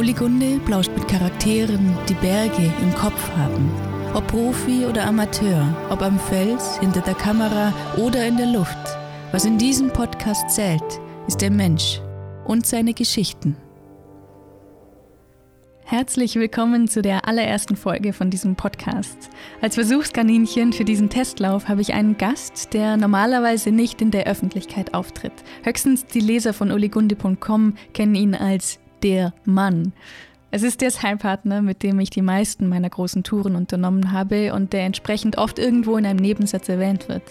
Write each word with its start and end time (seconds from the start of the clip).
Uli 0.00 0.14
Gunde 0.14 0.58
plauscht 0.64 0.90
mit 0.96 1.06
Charakteren, 1.08 1.94
die 2.08 2.14
Berge 2.14 2.72
im 2.80 2.94
Kopf 2.94 3.30
haben. 3.36 3.70
Ob 4.14 4.26
Profi 4.28 4.86
oder 4.86 5.04
Amateur, 5.04 5.76
ob 5.90 6.00
am 6.00 6.18
Fels, 6.18 6.78
hinter 6.78 7.02
der 7.02 7.12
Kamera 7.12 7.70
oder 7.98 8.26
in 8.26 8.38
der 8.38 8.46
Luft. 8.46 8.78
Was 9.30 9.44
in 9.44 9.58
diesem 9.58 9.92
Podcast 9.92 10.48
zählt, 10.48 10.82
ist 11.26 11.42
der 11.42 11.50
Mensch 11.50 12.00
und 12.46 12.64
seine 12.64 12.94
Geschichten. 12.94 13.58
Herzlich 15.84 16.34
willkommen 16.36 16.88
zu 16.88 17.02
der 17.02 17.28
allerersten 17.28 17.76
Folge 17.76 18.14
von 18.14 18.30
diesem 18.30 18.56
Podcast. 18.56 19.28
Als 19.60 19.74
Versuchskaninchen 19.74 20.72
für 20.72 20.86
diesen 20.86 21.10
Testlauf 21.10 21.68
habe 21.68 21.82
ich 21.82 21.92
einen 21.92 22.16
Gast, 22.16 22.72
der 22.72 22.96
normalerweise 22.96 23.70
nicht 23.70 24.00
in 24.00 24.10
der 24.10 24.26
Öffentlichkeit 24.26 24.94
auftritt. 24.94 25.34
Höchstens 25.62 26.06
die 26.06 26.20
Leser 26.20 26.54
von 26.54 26.70
oligunde.com 26.70 27.74
kennen 27.92 28.14
ihn 28.14 28.34
als 28.34 28.78
der 29.02 29.32
Mann. 29.44 29.92
Es 30.52 30.64
ist 30.64 30.80
der 30.80 30.90
Sidepartner, 30.90 31.62
mit 31.62 31.84
dem 31.84 32.00
ich 32.00 32.10
die 32.10 32.22
meisten 32.22 32.68
meiner 32.68 32.90
großen 32.90 33.22
Touren 33.22 33.54
unternommen 33.54 34.10
habe 34.10 34.52
und 34.52 34.72
der 34.72 34.82
entsprechend 34.82 35.38
oft 35.38 35.60
irgendwo 35.60 35.96
in 35.96 36.04
einem 36.04 36.18
Nebensatz 36.18 36.68
erwähnt 36.68 37.08
wird. 37.08 37.22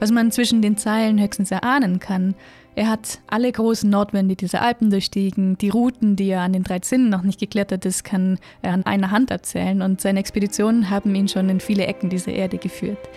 Was 0.00 0.10
man 0.10 0.32
zwischen 0.32 0.62
den 0.62 0.78
Zeilen 0.78 1.20
höchstens 1.20 1.50
erahnen 1.50 1.98
kann. 1.98 2.34
Er 2.74 2.88
hat 2.88 3.20
alle 3.26 3.52
großen 3.52 3.90
Nordwände 3.90 4.36
dieser 4.36 4.62
Alpen 4.62 4.88
durchstiegen. 4.88 5.58
Die 5.58 5.68
Routen, 5.68 6.16
die 6.16 6.30
er 6.30 6.40
an 6.40 6.54
den 6.54 6.62
drei 6.62 6.78
Zinnen 6.78 7.10
noch 7.10 7.22
nicht 7.22 7.38
geklettert 7.38 7.84
ist, 7.84 8.04
kann 8.04 8.38
er 8.62 8.72
an 8.72 8.86
einer 8.86 9.10
Hand 9.10 9.30
erzählen 9.30 9.82
und 9.82 10.00
seine 10.00 10.20
Expeditionen 10.20 10.88
haben 10.88 11.14
ihn 11.14 11.28
schon 11.28 11.50
in 11.50 11.60
viele 11.60 11.86
Ecken 11.86 12.08
dieser 12.08 12.32
Erde 12.32 12.56
geführt. 12.56 13.10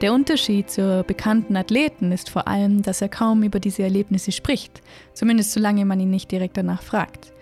Der 0.00 0.12
Unterschied 0.12 0.70
zur 0.70 1.02
bekannten 1.02 1.56
Athleten 1.56 2.12
ist 2.12 2.30
vor 2.30 2.46
allem, 2.46 2.82
dass 2.82 3.02
er 3.02 3.08
kaum 3.08 3.42
über 3.42 3.58
diese 3.58 3.82
Erlebnisse 3.82 4.30
spricht, 4.30 4.80
zumindest 5.12 5.50
solange 5.50 5.84
man 5.84 5.98
ihn 5.98 6.10
nicht 6.10 6.30
direkt 6.30 6.56
danach 6.56 6.82
fragt. 6.82 7.32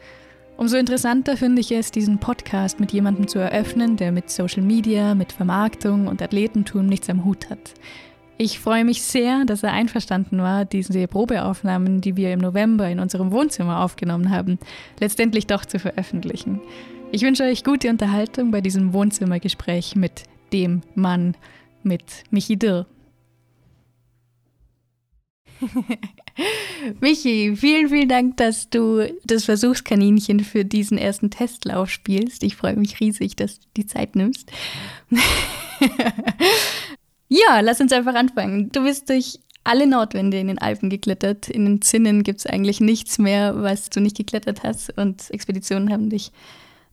Umso 0.56 0.78
interessanter 0.78 1.36
finde 1.36 1.60
ich 1.60 1.70
es, 1.70 1.90
diesen 1.90 2.18
Podcast 2.18 2.80
mit 2.80 2.92
jemandem 2.92 3.28
zu 3.28 3.38
eröffnen, 3.38 3.98
der 3.98 4.10
mit 4.10 4.30
Social 4.30 4.62
Media, 4.62 5.14
mit 5.14 5.32
Vermarktung 5.32 6.06
und 6.06 6.22
Athletentum 6.22 6.86
nichts 6.86 7.10
am 7.10 7.26
Hut 7.26 7.50
hat. 7.50 7.74
Ich 8.38 8.58
freue 8.58 8.86
mich 8.86 9.02
sehr, 9.02 9.44
dass 9.44 9.62
er 9.62 9.72
einverstanden 9.72 10.38
war, 10.38 10.64
diese 10.64 11.06
Probeaufnahmen, 11.08 12.00
die 12.00 12.16
wir 12.16 12.32
im 12.32 12.40
November 12.40 12.88
in 12.88 13.00
unserem 13.00 13.32
Wohnzimmer 13.32 13.84
aufgenommen 13.84 14.30
haben, 14.30 14.58
letztendlich 14.98 15.46
doch 15.46 15.66
zu 15.66 15.78
veröffentlichen. 15.78 16.60
Ich 17.12 17.20
wünsche 17.20 17.44
euch 17.44 17.62
gute 17.62 17.90
Unterhaltung 17.90 18.50
bei 18.50 18.62
diesem 18.62 18.94
Wohnzimmergespräch 18.94 19.94
mit 19.94 20.24
dem 20.54 20.80
Mann, 20.94 21.34
mit 21.86 22.24
Michi 22.30 22.58
Dirr. 22.58 22.86
Michi, 27.00 27.56
vielen, 27.56 27.88
vielen 27.88 28.08
Dank, 28.08 28.36
dass 28.36 28.68
du 28.68 29.08
das 29.24 29.44
Versuchskaninchen 29.44 30.40
für 30.40 30.64
diesen 30.64 30.98
ersten 30.98 31.30
Testlauf 31.30 31.90
spielst. 31.90 32.42
Ich 32.42 32.56
freue 32.56 32.76
mich 32.76 33.00
riesig, 33.00 33.36
dass 33.36 33.60
du 33.60 33.66
die 33.76 33.86
Zeit 33.86 34.16
nimmst. 34.16 34.50
ja, 37.28 37.60
lass 37.60 37.80
uns 37.80 37.92
einfach 37.92 38.14
anfangen. 38.14 38.70
Du 38.70 38.82
bist 38.82 39.08
durch 39.08 39.38
alle 39.64 39.86
Nordwände 39.86 40.38
in 40.38 40.48
den 40.48 40.58
Alpen 40.58 40.90
geklettert. 40.90 41.48
In 41.48 41.64
den 41.64 41.82
Zinnen 41.82 42.22
gibt 42.22 42.40
es 42.40 42.46
eigentlich 42.46 42.80
nichts 42.80 43.18
mehr, 43.18 43.60
was 43.62 43.90
du 43.90 44.00
nicht 44.00 44.16
geklettert 44.16 44.62
hast. 44.62 44.96
Und 44.96 45.30
Expeditionen 45.30 45.90
haben 45.90 46.10
dich 46.10 46.30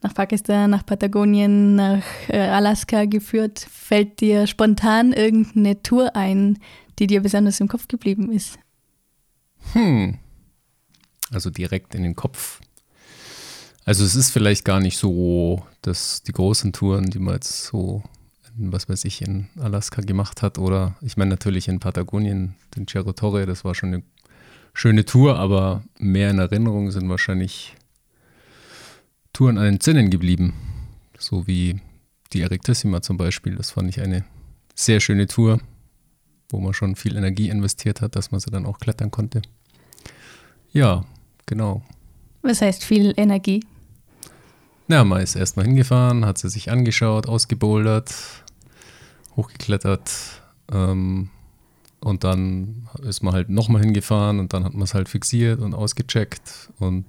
nach 0.03 0.13
Pakistan, 0.13 0.69
nach 0.69 0.85
Patagonien, 0.85 1.75
nach 1.75 2.03
äh, 2.27 2.39
Alaska 2.39 3.05
geführt. 3.05 3.59
Fällt 3.59 4.19
dir 4.21 4.47
spontan 4.47 5.13
irgendeine 5.13 5.81
Tour 5.81 6.15
ein, 6.15 6.59
die 6.99 7.07
dir 7.07 7.21
besonders 7.21 7.59
im 7.59 7.67
Kopf 7.67 7.87
geblieben 7.87 8.31
ist? 8.31 8.59
Hm. 9.71 10.17
Also 11.31 11.49
direkt 11.49 11.95
in 11.95 12.03
den 12.03 12.15
Kopf. 12.15 12.59
Also 13.85 14.05
es 14.05 14.15
ist 14.15 14.31
vielleicht 14.31 14.63
gar 14.65 14.79
nicht 14.79 14.97
so, 14.97 15.65
dass 15.81 16.23
die 16.23 16.31
großen 16.31 16.71
Touren, 16.73 17.09
die 17.09 17.19
man 17.19 17.35
jetzt 17.35 17.65
so, 17.65 18.03
in, 18.57 18.71
was 18.71 18.87
weiß 18.87 19.03
ich, 19.05 19.21
in 19.21 19.47
Alaska 19.59 20.01
gemacht 20.01 20.41
hat 20.41 20.57
oder 20.57 20.95
ich 21.01 21.17
meine 21.17 21.31
natürlich 21.31 21.67
in 21.67 21.79
Patagonien, 21.79 22.55
den 22.75 22.87
Cerro 22.87 23.13
Torre, 23.13 23.45
das 23.45 23.65
war 23.65 23.75
schon 23.75 23.93
eine 23.93 24.03
schöne 24.73 25.05
Tour, 25.05 25.37
aber 25.37 25.83
mehr 25.97 26.29
in 26.29 26.39
Erinnerung 26.39 26.91
sind 26.91 27.09
wahrscheinlich 27.09 27.75
Touren 29.33 29.57
an 29.57 29.65
den 29.65 29.79
Zinnen 29.79 30.09
geblieben. 30.09 30.53
So 31.17 31.47
wie 31.47 31.81
die 32.31 32.41
Erectissima 32.41 33.01
zum 33.01 33.17
Beispiel. 33.17 33.55
Das 33.55 33.71
fand 33.71 33.89
ich 33.89 33.99
eine 33.99 34.23
sehr 34.75 34.99
schöne 34.99 35.27
Tour 35.27 35.59
wo 36.53 36.59
man 36.59 36.73
schon 36.73 36.95
viel 36.95 37.17
Energie 37.17 37.49
investiert 37.49 37.99
hat, 37.99 38.15
dass 38.15 38.31
man 38.31 38.39
sie 38.39 38.51
dann 38.51 38.65
auch 38.65 38.77
klettern 38.77 39.11
konnte. 39.11 39.41
Ja, 40.71 41.03
genau. 41.45 41.81
Was 42.43 42.61
heißt 42.61 42.85
viel 42.85 43.13
Energie? 43.17 43.65
Na, 44.87 45.03
man 45.03 45.21
ist 45.21 45.35
erstmal 45.35 45.65
hingefahren, 45.65 46.25
hat 46.25 46.37
sie 46.37 46.49
sich 46.49 46.69
angeschaut, 46.69 47.27
ausgebouldert, 47.27 48.13
hochgeklettert 49.35 50.11
ähm, 50.71 51.29
und 52.01 52.23
dann 52.23 52.87
ist 53.01 53.23
man 53.23 53.33
halt 53.33 53.49
nochmal 53.49 53.81
hingefahren 53.81 54.39
und 54.39 54.53
dann 54.53 54.63
hat 54.63 54.73
man 54.73 54.83
es 54.83 54.93
halt 54.93 55.09
fixiert 55.09 55.59
und 55.59 55.73
ausgecheckt 55.73 56.69
und 56.79 57.05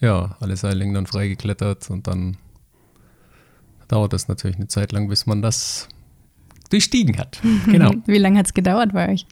ja, 0.00 0.36
alle 0.40 0.56
Seillängen 0.56 0.94
dann 0.94 1.06
freigeklettert 1.06 1.90
und 1.90 2.06
dann 2.06 2.36
dauert 3.88 4.12
das 4.12 4.28
natürlich 4.28 4.56
eine 4.56 4.68
Zeit 4.68 4.92
lang, 4.92 5.08
bis 5.08 5.26
man 5.26 5.42
das 5.42 5.88
durchstiegen 6.70 7.18
hat. 7.18 7.40
Genau. 7.66 7.92
Wie 8.06 8.18
lange 8.18 8.38
hat 8.38 8.46
es 8.46 8.54
gedauert 8.54 8.92
bei 8.92 9.12
euch? 9.12 9.26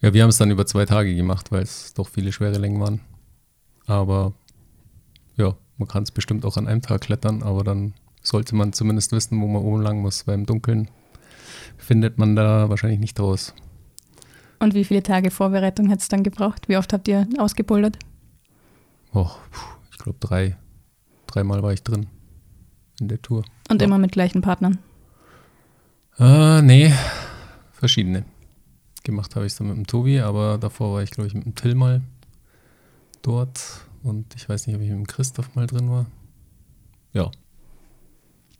Ja, 0.00 0.12
wir 0.12 0.22
haben 0.22 0.30
es 0.30 0.38
dann 0.38 0.50
über 0.50 0.66
zwei 0.66 0.84
Tage 0.84 1.14
gemacht, 1.14 1.50
weil 1.50 1.62
es 1.62 1.94
doch 1.94 2.08
viele 2.08 2.32
schwere 2.32 2.58
Längen 2.58 2.80
waren. 2.80 3.00
Aber 3.86 4.32
ja, 5.36 5.54
man 5.78 5.88
kann 5.88 6.02
es 6.02 6.10
bestimmt 6.10 6.44
auch 6.44 6.56
an 6.56 6.68
einem 6.68 6.82
Tag 6.82 7.02
klettern, 7.02 7.42
aber 7.42 7.64
dann 7.64 7.94
sollte 8.22 8.54
man 8.54 8.72
zumindest 8.72 9.12
wissen, 9.12 9.40
wo 9.40 9.46
man 9.46 9.62
oben 9.62 9.82
lang 9.82 10.00
muss, 10.00 10.26
weil 10.26 10.34
im 10.34 10.46
Dunkeln 10.46 10.88
findet 11.76 12.18
man 12.18 12.36
da 12.36 12.68
wahrscheinlich 12.68 13.00
nicht 13.00 13.18
raus. 13.20 13.54
Und 14.58 14.74
wie 14.74 14.84
viele 14.84 15.02
Tage 15.02 15.30
Vorbereitung 15.30 15.90
hat 15.90 16.00
es 16.00 16.08
dann 16.08 16.22
gebraucht? 16.22 16.68
Wie 16.68 16.76
oft 16.76 16.92
habt 16.92 17.08
ihr 17.08 17.26
ausgebuldert? 17.38 17.98
Oh, 19.14 19.30
ich 19.92 19.98
glaube 19.98 20.18
drei. 20.20 20.56
Dreimal 21.28 21.62
war 21.62 21.72
ich 21.72 21.82
drin 21.82 22.08
in 23.00 23.08
der 23.08 23.22
Tour. 23.22 23.44
Und 23.70 23.80
ja. 23.80 23.86
immer 23.86 23.98
mit 23.98 24.12
gleichen 24.12 24.42
Partnern? 24.42 24.78
Äh, 26.18 26.62
nee, 26.62 26.92
verschiedene. 27.72 28.24
Gemacht 29.04 29.36
habe 29.36 29.46
ich 29.46 29.52
es 29.52 29.58
dann 29.58 29.68
mit 29.68 29.76
dem 29.76 29.86
Tobi, 29.86 30.20
aber 30.20 30.58
davor 30.58 30.94
war 30.94 31.02
ich, 31.02 31.10
glaube 31.10 31.28
ich, 31.28 31.34
mit 31.34 31.44
dem 31.44 31.54
Till 31.54 31.74
mal 31.74 32.02
dort 33.22 33.86
und 34.02 34.34
ich 34.34 34.48
weiß 34.48 34.66
nicht, 34.66 34.76
ob 34.76 34.82
ich 34.82 34.88
mit 34.88 34.98
dem 34.98 35.06
Christoph 35.06 35.54
mal 35.54 35.66
drin 35.66 35.90
war. 35.90 36.06
Ja. 37.12 37.30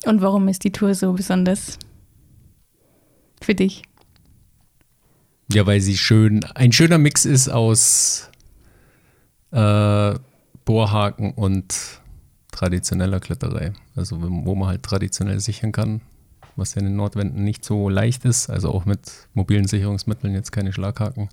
Und 0.04 0.20
warum 0.20 0.48
ist 0.48 0.64
die 0.64 0.72
Tour 0.72 0.94
so 0.94 1.12
besonders 1.12 1.78
für 3.40 3.54
dich? 3.54 3.82
Ja, 5.52 5.66
weil 5.66 5.80
sie 5.80 5.96
schön, 5.96 6.44
ein 6.54 6.72
schöner 6.72 6.98
Mix 6.98 7.24
ist 7.24 7.48
aus 7.48 8.30
äh, 9.50 10.14
Bohrhaken 10.64 11.32
und 11.32 12.00
traditioneller 12.50 13.20
Kletterei. 13.20 13.72
Also 13.96 14.18
wo 14.20 14.54
man 14.54 14.68
halt 14.68 14.82
traditionell 14.82 15.40
sichern 15.40 15.72
kann 15.72 16.00
was 16.56 16.74
ja 16.74 16.80
in 16.80 16.86
den 16.86 16.96
Nordwänden 16.96 17.44
nicht 17.44 17.64
so 17.64 17.88
leicht 17.88 18.24
ist, 18.24 18.50
also 18.50 18.70
auch 18.70 18.84
mit 18.84 19.28
mobilen 19.34 19.66
Sicherungsmitteln 19.66 20.34
jetzt 20.34 20.52
keine 20.52 20.72
Schlaghaken. 20.72 21.28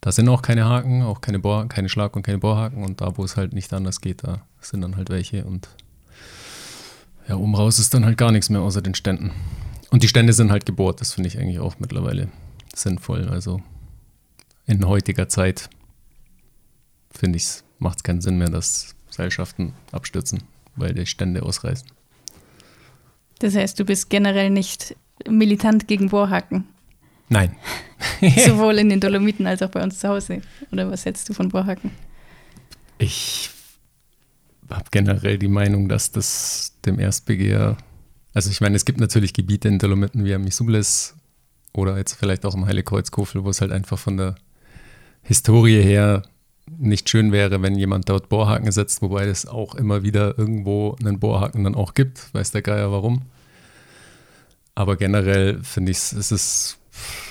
Da 0.00 0.12
sind 0.12 0.28
auch 0.28 0.42
keine 0.42 0.64
Haken, 0.64 1.02
auch 1.02 1.20
keine, 1.20 1.38
Bohr, 1.38 1.68
keine 1.68 1.88
Schlag- 1.88 2.16
und 2.16 2.22
keine 2.22 2.38
Bohrhaken 2.38 2.82
und 2.82 3.00
da, 3.00 3.16
wo 3.16 3.24
es 3.24 3.36
halt 3.36 3.52
nicht 3.52 3.72
anders 3.72 4.00
geht, 4.00 4.24
da 4.24 4.42
sind 4.60 4.80
dann 4.80 4.96
halt 4.96 5.10
welche 5.10 5.44
und 5.44 5.68
ja, 7.28 7.36
oben 7.36 7.54
raus 7.54 7.78
ist 7.78 7.94
dann 7.94 8.04
halt 8.04 8.16
gar 8.16 8.32
nichts 8.32 8.48
mehr 8.48 8.62
außer 8.62 8.82
den 8.82 8.94
Ständen. 8.94 9.30
Und 9.90 10.02
die 10.02 10.08
Stände 10.08 10.32
sind 10.32 10.50
halt 10.50 10.66
gebohrt, 10.66 11.00
das 11.00 11.12
finde 11.14 11.28
ich 11.28 11.38
eigentlich 11.38 11.60
auch 11.60 11.78
mittlerweile 11.78 12.28
sinnvoll. 12.74 13.28
Also 13.28 13.62
in 14.66 14.86
heutiger 14.86 15.28
Zeit 15.28 15.68
finde 17.10 17.36
ich, 17.36 17.62
macht 17.80 17.98
es 17.98 18.02
keinen 18.04 18.20
Sinn 18.20 18.38
mehr, 18.38 18.48
dass 18.48 18.94
Seilschaften 19.10 19.72
abstürzen, 19.90 20.44
weil 20.76 20.94
die 20.94 21.06
Stände 21.06 21.42
ausreißen. 21.42 21.88
Das 23.40 23.56
heißt, 23.56 23.80
du 23.80 23.84
bist 23.84 24.10
generell 24.10 24.50
nicht 24.50 24.94
militant 25.28 25.88
gegen 25.88 26.10
Bohrhaken? 26.10 26.68
Nein. 27.28 27.56
Sowohl 28.46 28.78
in 28.78 28.88
den 28.88 29.00
Dolomiten 29.00 29.46
als 29.46 29.62
auch 29.62 29.70
bei 29.70 29.82
uns 29.82 29.98
zu 29.98 30.08
Hause. 30.08 30.42
Oder 30.70 30.90
was 30.90 31.04
hältst 31.04 31.28
du 31.28 31.32
von 31.32 31.48
Bohrhaken? 31.48 31.90
Ich 32.98 33.50
habe 34.68 34.84
generell 34.90 35.38
die 35.38 35.48
Meinung, 35.48 35.88
dass 35.88 36.12
das 36.12 36.76
dem 36.84 36.98
Erstbegehr, 36.98 37.76
also 38.34 38.50
ich 38.50 38.60
meine, 38.60 38.76
es 38.76 38.84
gibt 38.84 39.00
natürlich 39.00 39.32
Gebiete 39.32 39.68
in 39.68 39.78
Dolomiten 39.78 40.24
wie 40.24 40.34
am 40.34 40.42
Misubles 40.42 41.14
oder 41.72 41.96
jetzt 41.96 42.14
vielleicht 42.14 42.44
auch 42.44 42.54
im 42.54 42.66
Heiligkreuzkofel, 42.66 43.44
wo 43.44 43.50
es 43.50 43.60
halt 43.60 43.72
einfach 43.72 43.98
von 43.98 44.16
der 44.16 44.34
Historie 45.22 45.82
her 45.82 46.22
nicht 46.78 47.08
schön 47.08 47.32
wäre, 47.32 47.62
wenn 47.62 47.74
jemand 47.74 48.08
dort 48.08 48.28
Bohrhaken 48.28 48.70
setzt, 48.72 49.02
wobei 49.02 49.26
es 49.26 49.46
auch 49.46 49.74
immer 49.74 50.02
wieder 50.02 50.38
irgendwo 50.38 50.96
einen 51.00 51.18
Bohrhaken 51.18 51.64
dann 51.64 51.74
auch 51.74 51.94
gibt, 51.94 52.32
weiß 52.34 52.52
der 52.52 52.62
Geier 52.62 52.92
warum. 52.92 53.22
Aber 54.74 54.96
generell 54.96 55.62
finde 55.62 55.92
ich, 55.92 55.98
es 55.98 56.32
ist, 56.32 56.78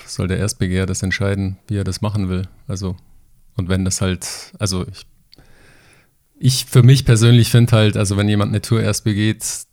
soll 0.06 0.28
der 0.28 0.38
Erstbegehr 0.38 0.86
das 0.86 1.04
entscheiden, 1.04 1.58
wie 1.68 1.78
er 1.78 1.84
das 1.84 2.02
machen 2.02 2.30
will. 2.30 2.48
Also, 2.68 2.96
und 3.56 3.70
wenn 3.70 3.86
das 3.86 4.02
halt, 4.02 4.54
also 4.60 4.86
ich, 4.88 5.06
ich 6.38 6.66
für 6.66 6.84
mich 6.84 7.06
persönlich 7.06 7.50
finde 7.50 7.76
halt, 7.76 7.98
also 7.98 8.18
wenn 8.18 8.30
jemand 8.30 8.50
eine 8.50 8.62
Tour 8.62 8.82
erst 8.82 9.04
begeht, 9.04 9.66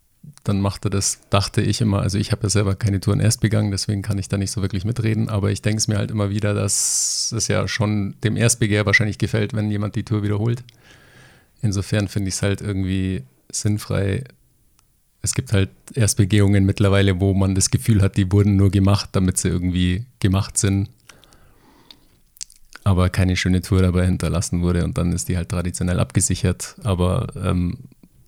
dann 0.47 0.61
macht 0.61 0.85
er 0.85 0.89
das, 0.89 1.19
dachte 1.29 1.61
ich 1.61 1.81
immer, 1.81 2.01
also 2.01 2.17
ich 2.17 2.31
habe 2.31 2.43
ja 2.43 2.49
selber 2.49 2.75
keine 2.75 2.99
Touren 2.99 3.19
erst 3.19 3.41
begangen, 3.41 3.71
deswegen 3.71 4.01
kann 4.01 4.17
ich 4.17 4.29
da 4.29 4.37
nicht 4.37 4.51
so 4.51 4.61
wirklich 4.61 4.85
mitreden, 4.85 5.29
aber 5.29 5.51
ich 5.51 5.61
denke 5.61 5.77
es 5.77 5.87
mir 5.87 5.97
halt 5.97 6.11
immer 6.11 6.29
wieder, 6.29 6.53
dass 6.53 7.33
es 7.35 7.47
ja 7.47 7.67
schon 7.67 8.15
dem 8.23 8.37
Erstbegehr 8.37 8.85
wahrscheinlich 8.85 9.17
gefällt, 9.17 9.53
wenn 9.53 9.71
jemand 9.71 9.95
die 9.95 10.03
Tour 10.03 10.23
wiederholt. 10.23 10.63
Insofern 11.61 12.07
finde 12.07 12.29
ich 12.29 12.35
es 12.35 12.41
halt 12.41 12.61
irgendwie 12.61 13.23
sinnfrei. 13.51 14.23
Es 15.21 15.33
gibt 15.33 15.51
halt 15.51 15.69
Erstbegehungen 15.93 16.65
mittlerweile, 16.65 17.19
wo 17.19 17.33
man 17.33 17.55
das 17.55 17.69
Gefühl 17.69 18.01
hat, 18.01 18.17
die 18.17 18.31
wurden 18.31 18.55
nur 18.55 18.71
gemacht, 18.71 19.09
damit 19.13 19.37
sie 19.37 19.49
irgendwie 19.49 20.05
gemacht 20.19 20.57
sind 20.57 20.89
aber 22.87 23.09
keine 23.09 23.35
schöne 23.35 23.61
Tour 23.61 23.81
dabei 23.81 24.05
hinterlassen 24.05 24.61
wurde 24.61 24.85
und 24.85 24.97
dann 24.97 25.11
ist 25.11 25.27
die 25.27 25.35
halt 25.35 25.49
traditionell 25.49 25.99
abgesichert, 25.99 26.75
aber 26.83 27.27
ähm, 27.35 27.79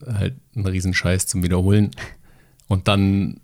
halt 0.06 0.36
ein 0.56 0.66
Riesenscheiß 0.66 1.28
zum 1.28 1.44
Wiederholen. 1.44 1.92
Und 2.68 2.88
dann 2.88 3.40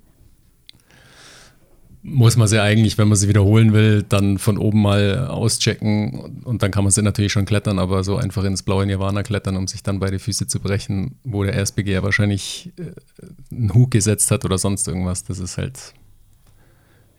muss 2.03 2.37
man 2.37 2.47
sie 2.47 2.61
eigentlich, 2.61 2.99
wenn 2.99 3.07
man 3.07 3.17
sie 3.17 3.27
wiederholen 3.27 3.73
will, 3.73 4.03
dann 4.03 4.37
von 4.37 4.59
oben 4.59 4.83
mal 4.83 5.27
auschecken 5.27 6.43
und 6.43 6.61
dann 6.61 6.69
kann 6.69 6.83
man 6.83 6.91
sie 6.91 7.01
natürlich 7.01 7.31
schon 7.31 7.45
klettern, 7.45 7.79
aber 7.79 8.03
so 8.03 8.17
einfach 8.17 8.43
ins 8.43 8.61
blaue 8.61 8.85
Nirvana 8.85 9.23
klettern, 9.23 9.57
um 9.57 9.65
sich 9.67 9.81
dann 9.81 9.99
beide 9.99 10.19
Füße 10.19 10.45
zu 10.45 10.59
brechen, 10.59 11.17
wo 11.23 11.43
der 11.43 11.53
Erstbegeher 11.53 12.03
wahrscheinlich 12.03 12.71
äh, 12.77 12.91
einen 13.51 13.73
Hug 13.73 13.89
gesetzt 13.89 14.29
hat 14.29 14.45
oder 14.45 14.59
sonst 14.59 14.87
irgendwas, 14.87 15.23
das 15.23 15.39
ist 15.39 15.57
halt, 15.57 15.95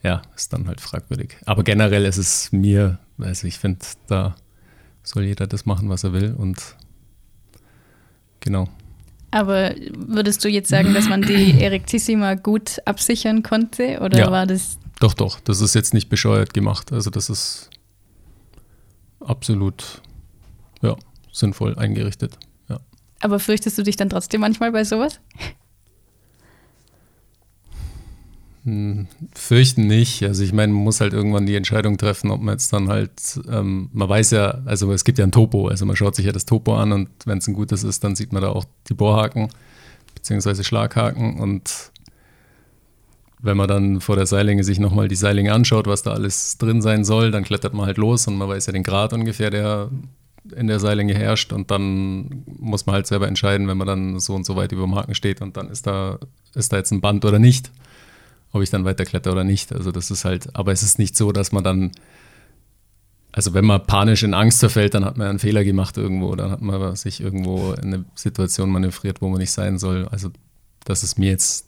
ja, 0.04 0.22
ist 0.36 0.52
dann 0.52 0.68
halt 0.68 0.80
fragwürdig. 0.80 1.36
Aber 1.46 1.64
generell 1.64 2.04
ist 2.04 2.18
es 2.18 2.52
mir 2.52 3.00
also 3.18 3.46
ich 3.46 3.58
finde, 3.58 3.84
da 4.06 4.36
soll 5.02 5.24
jeder 5.24 5.46
das 5.46 5.66
machen, 5.66 5.88
was 5.88 6.04
er 6.04 6.12
will 6.12 6.34
und 6.36 6.76
genau. 8.40 8.68
Aber 9.36 9.74
würdest 9.94 10.42
du 10.46 10.48
jetzt 10.48 10.70
sagen, 10.70 10.94
dass 10.94 11.10
man 11.10 11.20
die 11.20 11.60
Erectissima 11.60 12.36
gut 12.36 12.80
absichern 12.86 13.42
konnte 13.42 14.00
oder 14.00 14.16
ja, 14.16 14.30
war 14.30 14.46
das? 14.46 14.78
Doch, 14.98 15.12
doch, 15.12 15.40
das 15.40 15.60
ist 15.60 15.74
jetzt 15.74 15.92
nicht 15.92 16.08
bescheuert 16.08 16.54
gemacht. 16.54 16.90
Also 16.90 17.10
das 17.10 17.28
ist 17.28 17.68
absolut 19.20 20.00
ja, 20.80 20.96
sinnvoll 21.30 21.78
eingerichtet. 21.78 22.38
Ja. 22.70 22.80
Aber 23.20 23.38
fürchtest 23.38 23.76
du 23.76 23.82
dich 23.82 23.96
dann 23.96 24.08
trotzdem 24.08 24.40
manchmal 24.40 24.72
bei 24.72 24.84
sowas? 24.84 25.20
Hm, 25.36 25.48
fürchten 29.34 29.86
nicht. 29.86 30.24
Also 30.24 30.42
ich 30.42 30.52
meine, 30.52 30.72
man 30.72 30.82
muss 30.82 31.00
halt 31.00 31.12
irgendwann 31.12 31.46
die 31.46 31.54
Entscheidung 31.54 31.98
treffen, 31.98 32.30
ob 32.32 32.40
man 32.40 32.54
jetzt 32.54 32.72
dann 32.72 32.88
halt, 32.88 33.40
ähm, 33.48 33.90
man 33.92 34.08
weiß 34.08 34.32
ja, 34.32 34.58
also 34.64 34.92
es 34.92 35.04
gibt 35.04 35.18
ja 35.18 35.24
ein 35.24 35.30
Topo, 35.30 35.68
also 35.68 35.86
man 35.86 35.94
schaut 35.94 36.16
sich 36.16 36.26
ja 36.26 36.32
das 36.32 36.46
Topo 36.46 36.76
an 36.76 36.90
und 36.90 37.08
wenn 37.26 37.38
es 37.38 37.46
ein 37.46 37.54
gutes 37.54 37.84
ist, 37.84 38.02
dann 38.02 38.16
sieht 38.16 38.32
man 38.32 38.42
da 38.42 38.48
auch 38.48 38.64
die 38.88 38.94
Bohrhaken 38.94 39.50
beziehungsweise 40.16 40.64
Schlaghaken. 40.64 41.38
Und 41.38 41.92
wenn 43.40 43.56
man 43.56 43.68
dann 43.68 44.00
vor 44.00 44.16
der 44.16 44.26
Seilinge 44.26 44.64
sich 44.64 44.80
nochmal 44.80 45.06
die 45.06 45.14
Seilinge 45.14 45.52
anschaut, 45.52 45.86
was 45.86 46.02
da 46.02 46.10
alles 46.12 46.58
drin 46.58 46.82
sein 46.82 47.04
soll, 47.04 47.30
dann 47.30 47.44
klettert 47.44 47.72
man 47.72 47.86
halt 47.86 47.98
los 47.98 48.26
und 48.26 48.36
man 48.36 48.48
weiß 48.48 48.66
ja 48.66 48.72
den 48.72 48.82
Grad 48.82 49.12
ungefähr, 49.12 49.50
der 49.50 49.90
in 50.56 50.66
der 50.66 50.80
Seilinge 50.80 51.14
herrscht. 51.14 51.52
Und 51.52 51.70
dann 51.70 52.44
muss 52.58 52.86
man 52.86 52.94
halt 52.94 53.06
selber 53.06 53.28
entscheiden, 53.28 53.68
wenn 53.68 53.78
man 53.78 53.86
dann 53.86 54.18
so 54.18 54.34
und 54.34 54.44
so 54.44 54.56
weit 54.56 54.72
über 54.72 54.82
dem 54.82 54.96
Haken 54.96 55.14
steht 55.14 55.40
und 55.40 55.56
dann 55.56 55.68
ist 55.68 55.86
da, 55.86 56.18
ist 56.54 56.72
da 56.72 56.78
jetzt 56.78 56.90
ein 56.90 57.00
Band 57.00 57.24
oder 57.24 57.38
nicht 57.38 57.70
ob 58.52 58.62
ich 58.62 58.70
dann 58.70 58.84
weiterkletter 58.84 59.32
oder 59.32 59.44
nicht. 59.44 59.72
Also 59.72 59.92
das 59.92 60.10
ist 60.10 60.24
halt, 60.24 60.54
aber 60.56 60.72
es 60.72 60.82
ist 60.82 60.98
nicht 60.98 61.16
so, 61.16 61.32
dass 61.32 61.52
man 61.52 61.64
dann, 61.64 61.92
also 63.32 63.54
wenn 63.54 63.64
man 63.64 63.86
panisch 63.86 64.22
in 64.22 64.34
Angst 64.34 64.60
verfällt, 64.60 64.94
dann 64.94 65.04
hat 65.04 65.16
man 65.16 65.28
einen 65.28 65.38
Fehler 65.38 65.64
gemacht 65.64 65.96
irgendwo, 65.96 66.34
dann 66.36 66.50
hat 66.50 66.62
man 66.62 66.96
sich 66.96 67.20
irgendwo 67.20 67.72
in 67.72 67.94
eine 67.94 68.04
Situation 68.14 68.70
manövriert, 68.70 69.20
wo 69.20 69.28
man 69.28 69.40
nicht 69.40 69.52
sein 69.52 69.78
soll. 69.78 70.08
Also 70.08 70.30
das 70.84 71.02
ist 71.02 71.18
mir 71.18 71.30
jetzt 71.30 71.66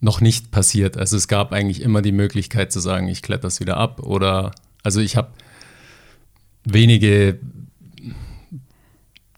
noch 0.00 0.20
nicht 0.20 0.50
passiert. 0.50 0.96
Also 0.96 1.16
es 1.16 1.28
gab 1.28 1.52
eigentlich 1.52 1.82
immer 1.82 2.02
die 2.02 2.12
Möglichkeit 2.12 2.72
zu 2.72 2.80
sagen, 2.80 3.08
ich 3.08 3.22
kletter 3.22 3.48
es 3.48 3.60
wieder 3.60 3.76
ab 3.76 4.00
oder, 4.00 4.52
also 4.82 5.00
ich 5.00 5.16
habe 5.16 5.32
wenige 6.64 7.38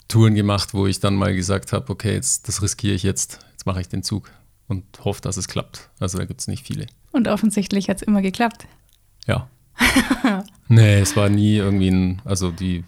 Touren 0.09 0.35
gemacht, 0.35 0.75
wo 0.75 0.87
ich 0.87 1.01
dann 1.01 1.15
mal 1.15 1.35
gesagt 1.35 1.73
habe, 1.73 1.91
okay, 1.91 2.15
jetzt, 2.15 2.49
das 2.49 2.63
riskiere 2.63 2.95
ich 2.95 3.03
jetzt 3.03 3.41
mache 3.69 3.83
ich 3.83 3.89
den 3.89 4.03
Zug 4.03 4.31
und 4.67 4.85
hoffe, 5.05 5.21
dass 5.21 5.37
es 5.37 5.47
klappt. 5.47 5.91
Also 6.01 6.17
da 6.17 6.25
gibt 6.25 6.41
es 6.41 6.49
nicht 6.49 6.67
viele. 6.67 6.87
Und 7.13 7.29
offensichtlich 7.29 7.91
hat 7.91 7.99
es 7.99 8.03
immer 8.03 8.23
geklappt. 8.23 8.67
Ja. 9.27 9.49
nee, 10.69 10.99
es 10.99 11.17
war 11.17 11.29
nie 11.29 11.57
irgendwie 11.57 11.91
ein, 11.91 12.23
also 12.25 12.51
die 12.51 12.85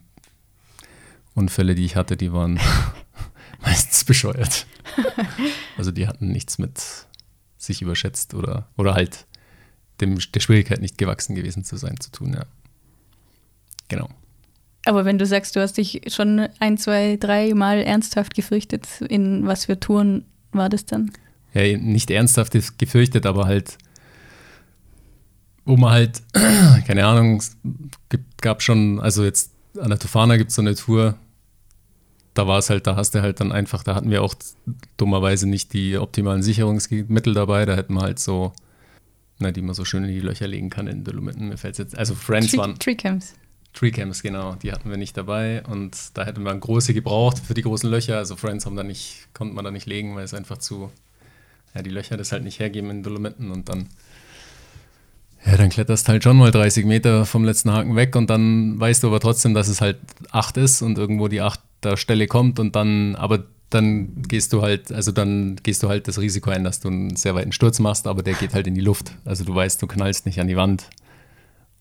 Unfälle, 1.34 1.74
die 1.74 1.84
ich 1.84 1.96
hatte, 1.96 2.16
die 2.16 2.32
waren 2.32 2.58
meistens 3.62 4.04
bescheuert. 4.04 4.66
Also 5.76 5.92
die 5.92 6.06
hatten 6.06 6.28
nichts 6.30 6.58
mit 6.58 6.78
sich 7.56 7.80
überschätzt 7.80 8.34
oder, 8.34 8.68
oder 8.76 8.92
halt 8.92 9.26
dem, 10.02 10.18
der 10.18 10.40
Schwierigkeit 10.40 10.82
nicht 10.82 10.98
gewachsen 10.98 11.34
gewesen 11.34 11.64
zu 11.64 11.76
sein 11.76 11.98
zu 12.00 12.10
tun, 12.10 12.34
ja. 12.34 12.44
Genau. 13.88 14.10
Aber 14.84 15.06
wenn 15.06 15.16
du 15.16 15.24
sagst, 15.24 15.56
du 15.56 15.60
hast 15.60 15.78
dich 15.78 16.02
schon 16.08 16.48
ein, 16.58 16.76
zwei, 16.76 17.16
drei 17.18 17.54
Mal 17.54 17.82
ernsthaft 17.82 18.34
gefürchtet, 18.34 19.00
in 19.00 19.46
was 19.46 19.66
für 19.66 19.80
Touren 19.80 20.26
war 20.52 20.68
das 20.68 20.86
dann? 20.86 21.10
Ja, 21.52 21.76
nicht 21.76 22.10
ernsthaft 22.10 22.52
gefürchtet, 22.78 23.26
aber 23.26 23.46
halt, 23.46 23.78
wo 25.64 25.76
man 25.76 25.92
halt, 25.92 26.22
keine 26.86 27.06
Ahnung, 27.06 27.42
gab 28.40 28.62
schon, 28.62 29.00
also 29.00 29.24
jetzt 29.24 29.52
an 29.78 29.90
der 29.90 29.98
Tofana 29.98 30.36
gibt 30.36 30.50
es 30.50 30.56
so 30.56 30.62
eine 30.62 30.74
Tour, 30.74 31.16
da 32.34 32.46
war 32.46 32.58
es 32.58 32.70
halt, 32.70 32.86
da 32.86 32.96
hast 32.96 33.14
du 33.14 33.22
halt 33.22 33.40
dann 33.40 33.52
einfach, 33.52 33.82
da 33.82 33.94
hatten 33.94 34.10
wir 34.10 34.22
auch 34.22 34.34
dummerweise 34.96 35.48
nicht 35.48 35.72
die 35.72 35.98
optimalen 35.98 36.42
Sicherungsmittel 36.42 37.34
dabei, 37.34 37.64
da 37.66 37.74
hätten 37.74 37.94
wir 37.94 38.02
halt 38.02 38.18
so, 38.18 38.52
na, 39.38 39.50
die 39.50 39.62
man 39.62 39.74
so 39.74 39.84
schön 39.84 40.04
in 40.04 40.10
die 40.10 40.20
Löcher 40.20 40.46
legen 40.46 40.70
kann 40.70 40.86
in 40.86 41.02
Dolomiten, 41.02 41.48
mir 41.48 41.56
fällt 41.56 41.78
jetzt, 41.78 41.98
also 41.98 42.14
Friends 42.14 42.52
Tree, 42.52 42.58
waren. 42.58 42.78
Treecams. 42.78 43.34
Treecams, 43.72 44.22
genau, 44.22 44.56
die 44.56 44.72
hatten 44.72 44.90
wir 44.90 44.96
nicht 44.96 45.16
dabei 45.16 45.62
und 45.62 45.96
da 46.14 46.24
hätten 46.24 46.42
wir 46.42 46.54
große 46.54 46.92
gebraucht 46.92 47.38
für 47.38 47.54
die 47.54 47.62
großen 47.62 47.88
Löcher. 47.88 48.18
Also 48.18 48.36
Friends 48.36 48.66
haben 48.66 48.76
da 48.76 48.82
nicht, 48.82 49.28
konnte 49.32 49.54
man 49.54 49.64
da 49.64 49.70
nicht 49.70 49.86
legen, 49.86 50.16
weil 50.16 50.24
es 50.24 50.34
einfach 50.34 50.58
zu, 50.58 50.90
ja, 51.74 51.82
die 51.82 51.90
Löcher 51.90 52.16
das 52.16 52.32
halt 52.32 52.42
nicht 52.42 52.58
hergeben 52.58 52.90
in 52.90 53.02
Dolomiten 53.02 53.50
und 53.50 53.68
dann, 53.68 53.88
ja, 55.46 55.56
dann 55.56 55.70
kletterst 55.70 56.08
halt 56.08 56.24
schon 56.24 56.36
mal 56.36 56.50
30 56.50 56.84
Meter 56.84 57.24
vom 57.24 57.44
letzten 57.44 57.70
Haken 57.72 57.96
weg 57.96 58.16
und 58.16 58.28
dann 58.28 58.78
weißt 58.78 59.02
du 59.02 59.06
aber 59.06 59.20
trotzdem, 59.20 59.54
dass 59.54 59.68
es 59.68 59.80
halt 59.80 59.98
8 60.32 60.56
ist 60.56 60.82
und 60.82 60.98
irgendwo 60.98 61.28
die 61.28 61.40
8 61.40 61.60
Stelle 61.94 62.26
kommt 62.26 62.58
und 62.58 62.76
dann, 62.76 63.14
aber 63.14 63.44
dann 63.70 64.22
gehst 64.22 64.52
du 64.52 64.62
halt, 64.62 64.92
also 64.92 65.12
dann 65.12 65.56
gehst 65.62 65.82
du 65.84 65.88
halt 65.88 66.08
das 66.08 66.18
Risiko 66.18 66.50
ein, 66.50 66.64
dass 66.64 66.80
du 66.80 66.88
einen 66.88 67.14
sehr 67.14 67.36
weiten 67.36 67.52
Sturz 67.52 67.78
machst, 67.78 68.08
aber 68.08 68.24
der 68.24 68.34
geht 68.34 68.52
halt 68.52 68.66
in 68.66 68.74
die 68.74 68.80
Luft. 68.80 69.12
Also 69.24 69.44
du 69.44 69.54
weißt, 69.54 69.80
du 69.80 69.86
knallst 69.86 70.26
nicht 70.26 70.40
an 70.40 70.48
die 70.48 70.56
Wand 70.56 70.90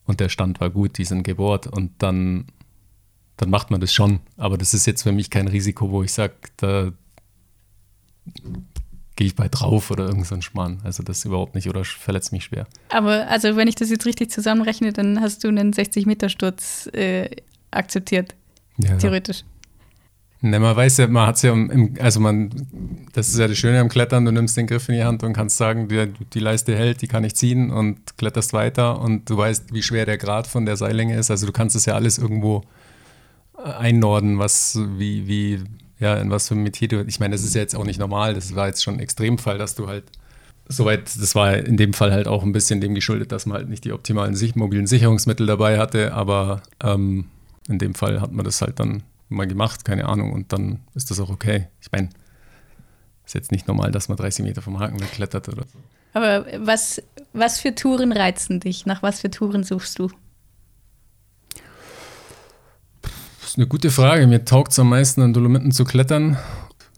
und 0.09 0.19
der 0.19 0.29
Stand 0.29 0.59
war 0.59 0.71
gut, 0.71 0.97
die 0.97 1.05
sind 1.05 1.21
gebohrt 1.21 1.67
und 1.67 1.91
dann, 1.99 2.45
dann 3.37 3.51
macht 3.51 3.69
man 3.69 3.79
das 3.79 3.93
schon. 3.93 4.21
Aber 4.37 4.57
das 4.57 4.73
ist 4.73 4.87
jetzt 4.87 5.03
für 5.03 5.11
mich 5.11 5.29
kein 5.29 5.47
Risiko, 5.47 5.91
wo 5.91 6.01
ich 6.01 6.11
sage, 6.11 6.33
da 6.57 6.91
gehe 9.15 9.27
ich 9.27 9.35
bei 9.35 9.47
drauf 9.47 9.91
oder 9.91 10.07
irgend 10.07 10.25
so 10.25 10.33
ein 10.33 10.41
Schmarrn. 10.41 10.79
Also 10.83 11.03
das 11.03 11.23
überhaupt 11.25 11.53
nicht 11.53 11.69
oder 11.69 11.85
verletzt 11.85 12.31
mich 12.31 12.45
schwer. 12.45 12.65
Aber 12.89 13.27
also 13.27 13.55
wenn 13.55 13.67
ich 13.67 13.75
das 13.75 13.91
jetzt 13.91 14.07
richtig 14.07 14.31
zusammenrechne, 14.31 14.93
dann 14.93 15.21
hast 15.21 15.43
du 15.43 15.47
einen 15.47 15.73
60-Meter-Sturz 15.73 16.87
äh, 16.93 17.29
akzeptiert, 17.69 18.33
ja, 18.79 18.97
theoretisch. 18.97 19.43
Ne, 20.41 20.57
man 20.57 20.73
weiß 20.73 20.97
ja, 20.97 21.07
man 21.07 21.27
hat 21.27 21.35
es 21.35 21.41
ja 21.41 21.51
im, 21.51 21.95
also 21.99 22.21
man, 22.21 22.49
das 23.11 23.27
ist 23.27 23.37
ja 23.37 23.47
das 23.47 23.57
Schöne 23.57 23.81
am 23.81 23.89
Klettern, 23.89 24.23
du 24.23 24.31
nimmst 24.31 24.55
den 24.55 24.67
Griff 24.67 24.87
in 24.87 24.95
die 24.95 25.03
Hand 25.03 25.21
und 25.23 25.33
kannst 25.33 25.57
sagen, 25.57 25.89
die, 25.89 26.13
die 26.33 26.39
Leiste 26.39 26.73
hält, 26.75 27.01
die 27.01 27.07
kann 27.07 27.25
ich 27.25 27.35
ziehen 27.35 27.71
und 27.71 28.17
kletterst 28.17 28.53
weiter. 28.53 29.01
Und 29.01 29.29
du 29.29 29.35
weißt, 29.35 29.73
wie 29.73 29.83
schwer 29.83 30.05
der 30.05 30.17
Grad 30.17 30.47
von 30.47 30.65
der 30.65 30.77
Seillänge 30.77 31.17
ist. 31.17 31.29
Also 31.29 31.45
du 31.45 31.51
kannst 31.51 31.75
es 31.75 31.85
ja 31.85 31.95
alles 31.95 32.17
irgendwo 32.17 32.63
äh, 33.57 33.69
einnorden, 33.69 34.39
was, 34.39 34.79
wie, 34.97 35.27
wie, 35.27 35.63
ja, 35.99 36.15
in 36.15 36.31
was 36.31 36.47
für 36.47 36.55
ein 36.55 36.63
Metier 36.63 36.87
du, 36.87 37.01
ich 37.05 37.19
meine, 37.19 37.33
das 37.35 37.43
ist 37.43 37.55
ja 37.55 37.61
jetzt 37.61 37.75
auch 37.75 37.85
nicht 37.85 37.99
normal, 37.99 38.33
das 38.33 38.55
war 38.55 38.67
jetzt 38.67 38.81
schon 38.81 38.95
ein 38.95 38.99
Extremfall, 39.01 39.57
dass 39.57 39.75
du 39.75 39.87
halt 39.87 40.05
soweit, 40.69 41.01
das 41.19 41.35
war 41.35 41.57
in 41.57 41.75
dem 41.75 41.93
Fall 41.93 42.13
halt 42.13 42.27
auch 42.29 42.43
ein 42.43 42.53
bisschen 42.53 42.79
dem 42.79 42.95
geschuldet, 42.95 43.33
dass 43.33 43.45
man 43.45 43.57
halt 43.57 43.69
nicht 43.69 43.83
die 43.83 43.91
optimalen 43.91 44.37
mobilen 44.55 44.87
Sicherungsmittel 44.87 45.47
dabei 45.47 45.79
hatte, 45.79 46.13
aber 46.13 46.61
ähm, 46.81 47.25
in 47.67 47.79
dem 47.79 47.95
Fall 47.95 48.21
hat 48.21 48.31
man 48.31 48.45
das 48.45 48.61
halt 48.61 48.79
dann 48.79 49.03
mal 49.29 49.47
gemacht, 49.47 49.85
keine 49.85 50.07
Ahnung, 50.07 50.33
und 50.33 50.51
dann 50.53 50.79
ist 50.95 51.11
das 51.11 51.19
auch 51.19 51.29
okay. 51.29 51.67
Ich 51.81 51.91
meine, 51.91 52.09
ist 53.25 53.35
jetzt 53.35 53.51
nicht 53.51 53.67
normal, 53.67 53.91
dass 53.91 54.09
man 54.09 54.17
30 54.17 54.43
Meter 54.43 54.61
vom 54.61 54.79
Haken 54.79 54.99
wegklettert 54.99 55.49
oder 55.49 55.63
so. 55.71 55.79
Aber 56.13 56.45
was, 56.57 57.01
was 57.33 57.59
für 57.59 57.75
Touren 57.75 58.11
reizen 58.11 58.59
dich? 58.59 58.85
Nach 58.85 59.03
was 59.03 59.21
für 59.21 59.29
Touren 59.29 59.63
suchst 59.63 59.99
du? 59.99 60.09
Das 63.03 63.51
ist 63.51 63.57
eine 63.57 63.67
gute 63.67 63.91
Frage. 63.91 64.25
Mir 64.27 64.45
taugt 64.45 64.71
es 64.71 64.79
am 64.79 64.89
meisten, 64.89 65.21
an 65.21 65.33
Dolomiten 65.33 65.71
zu 65.71 65.85
klettern. 65.85 66.37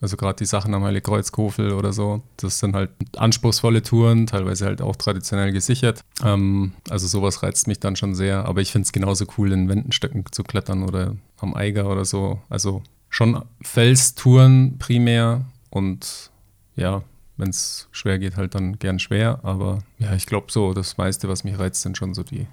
Also 0.01 0.17
gerade 0.17 0.37
die 0.37 0.45
Sachen 0.45 0.73
am 0.73 0.83
Heiligkreuzkofel 0.83 1.73
oder 1.73 1.93
so. 1.93 2.23
Das 2.37 2.59
sind 2.59 2.75
halt 2.75 2.89
anspruchsvolle 3.17 3.83
Touren, 3.83 4.25
teilweise 4.25 4.65
halt 4.65 4.81
auch 4.81 4.95
traditionell 4.95 5.51
gesichert. 5.51 6.01
Ähm, 6.23 6.73
also 6.89 7.07
sowas 7.07 7.43
reizt 7.43 7.67
mich 7.67 7.79
dann 7.79 7.95
schon 7.95 8.15
sehr. 8.15 8.45
Aber 8.45 8.61
ich 8.61 8.71
finde 8.71 8.85
es 8.85 8.91
genauso 8.91 9.25
cool, 9.37 9.51
in 9.51 9.69
Wendenstöcken 9.69 10.25
zu 10.31 10.43
klettern 10.43 10.83
oder 10.83 11.15
am 11.41 11.55
Eiger 11.55 11.89
oder 11.89 12.05
so. 12.05 12.39
Also 12.49 12.83
schon 13.09 13.43
Felstouren 13.61 14.77
primär 14.79 15.45
und 15.69 16.31
ja, 16.75 17.03
wenn 17.37 17.49
es 17.49 17.87
schwer 17.91 18.19
geht, 18.19 18.37
halt 18.37 18.55
dann 18.55 18.79
gern 18.79 18.99
schwer. 18.99 19.39
Aber 19.43 19.79
ja, 19.97 20.13
ich 20.13 20.25
glaube 20.25 20.51
so, 20.51 20.73
das 20.73 20.97
meiste, 20.97 21.27
was 21.27 21.43
mich 21.43 21.57
reizt, 21.57 21.81
sind 21.81 21.97
schon 21.97 22.13
so 22.13 22.23
die 22.23 22.47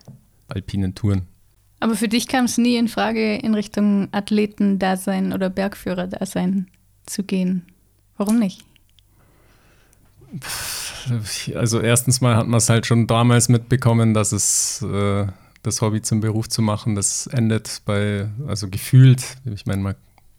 alpinen 0.48 0.94
Touren. 0.94 1.22
Aber 1.80 1.94
für 1.94 2.08
dich 2.08 2.26
kam 2.26 2.46
es 2.46 2.58
nie 2.58 2.76
in 2.76 2.88
Frage, 2.88 3.36
in 3.36 3.54
Richtung 3.54 4.08
Athletendasein 4.12 5.32
oder 5.32 5.48
Bergführerdasein 5.48 6.68
zu 7.06 7.22
gehen. 7.22 7.66
Warum 8.16 8.38
nicht? 8.38 8.64
Also 11.54 11.80
erstens 11.80 12.20
mal 12.20 12.36
hat 12.36 12.48
man 12.48 12.58
es 12.58 12.68
halt 12.68 12.84
schon 12.86 13.06
damals 13.06 13.48
mitbekommen, 13.48 14.12
dass 14.12 14.32
es 14.32 14.82
äh, 14.82 15.26
das 15.62 15.82
Hobby 15.82 16.02
zum 16.02 16.20
Beruf 16.20 16.48
zu 16.48 16.62
machen, 16.62 16.94
das 16.94 17.26
endet 17.26 17.82
bei, 17.84 18.28
also 18.46 18.68
gefühlt, 18.68 19.22
ich 19.44 19.66
meine, 19.66 19.82
man 19.82 19.94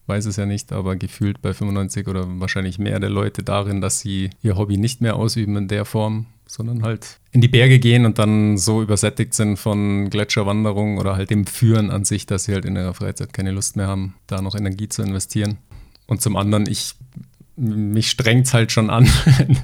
weiß 0.07 0.25
es 0.25 0.35
ja 0.35 0.45
nicht, 0.45 0.71
aber 0.73 0.95
gefühlt 0.95 1.41
bei 1.41 1.53
95 1.53 2.07
oder 2.07 2.25
wahrscheinlich 2.39 2.79
mehr 2.79 2.99
der 2.99 3.09
Leute 3.09 3.43
darin, 3.43 3.79
dass 3.79 3.99
sie 3.99 4.31
ihr 4.41 4.57
Hobby 4.57 4.77
nicht 4.77 5.01
mehr 5.01 5.15
ausüben 5.15 5.55
in 5.55 5.67
der 5.67 5.85
Form, 5.85 6.25
sondern 6.47 6.81
halt 6.83 7.19
in 7.31 7.41
die 7.41 7.47
Berge 7.47 7.79
gehen 7.79 8.05
und 8.05 8.17
dann 8.17 8.57
so 8.57 8.81
übersättigt 8.81 9.35
sind 9.35 9.57
von 9.57 10.09
Gletscherwanderung 10.09 10.97
oder 10.97 11.15
halt 11.15 11.29
dem 11.29 11.45
Führen 11.45 11.91
an 11.91 12.05
sich, 12.05 12.25
dass 12.25 12.45
sie 12.45 12.53
halt 12.53 12.65
in 12.65 12.75
ihrer 12.75 12.95
Freizeit 12.95 13.33
keine 13.33 13.51
Lust 13.51 13.75
mehr 13.75 13.87
haben, 13.87 14.15
da 14.25 14.41
noch 14.41 14.55
Energie 14.55 14.89
zu 14.89 15.03
investieren. 15.03 15.59
Und 16.07 16.21
zum 16.21 16.35
anderen, 16.35 16.67
ich 16.67 16.95
mich 17.55 18.09
strengt 18.09 18.47
es 18.47 18.53
halt 18.53 18.71
schon 18.71 18.89
an. 18.89 19.07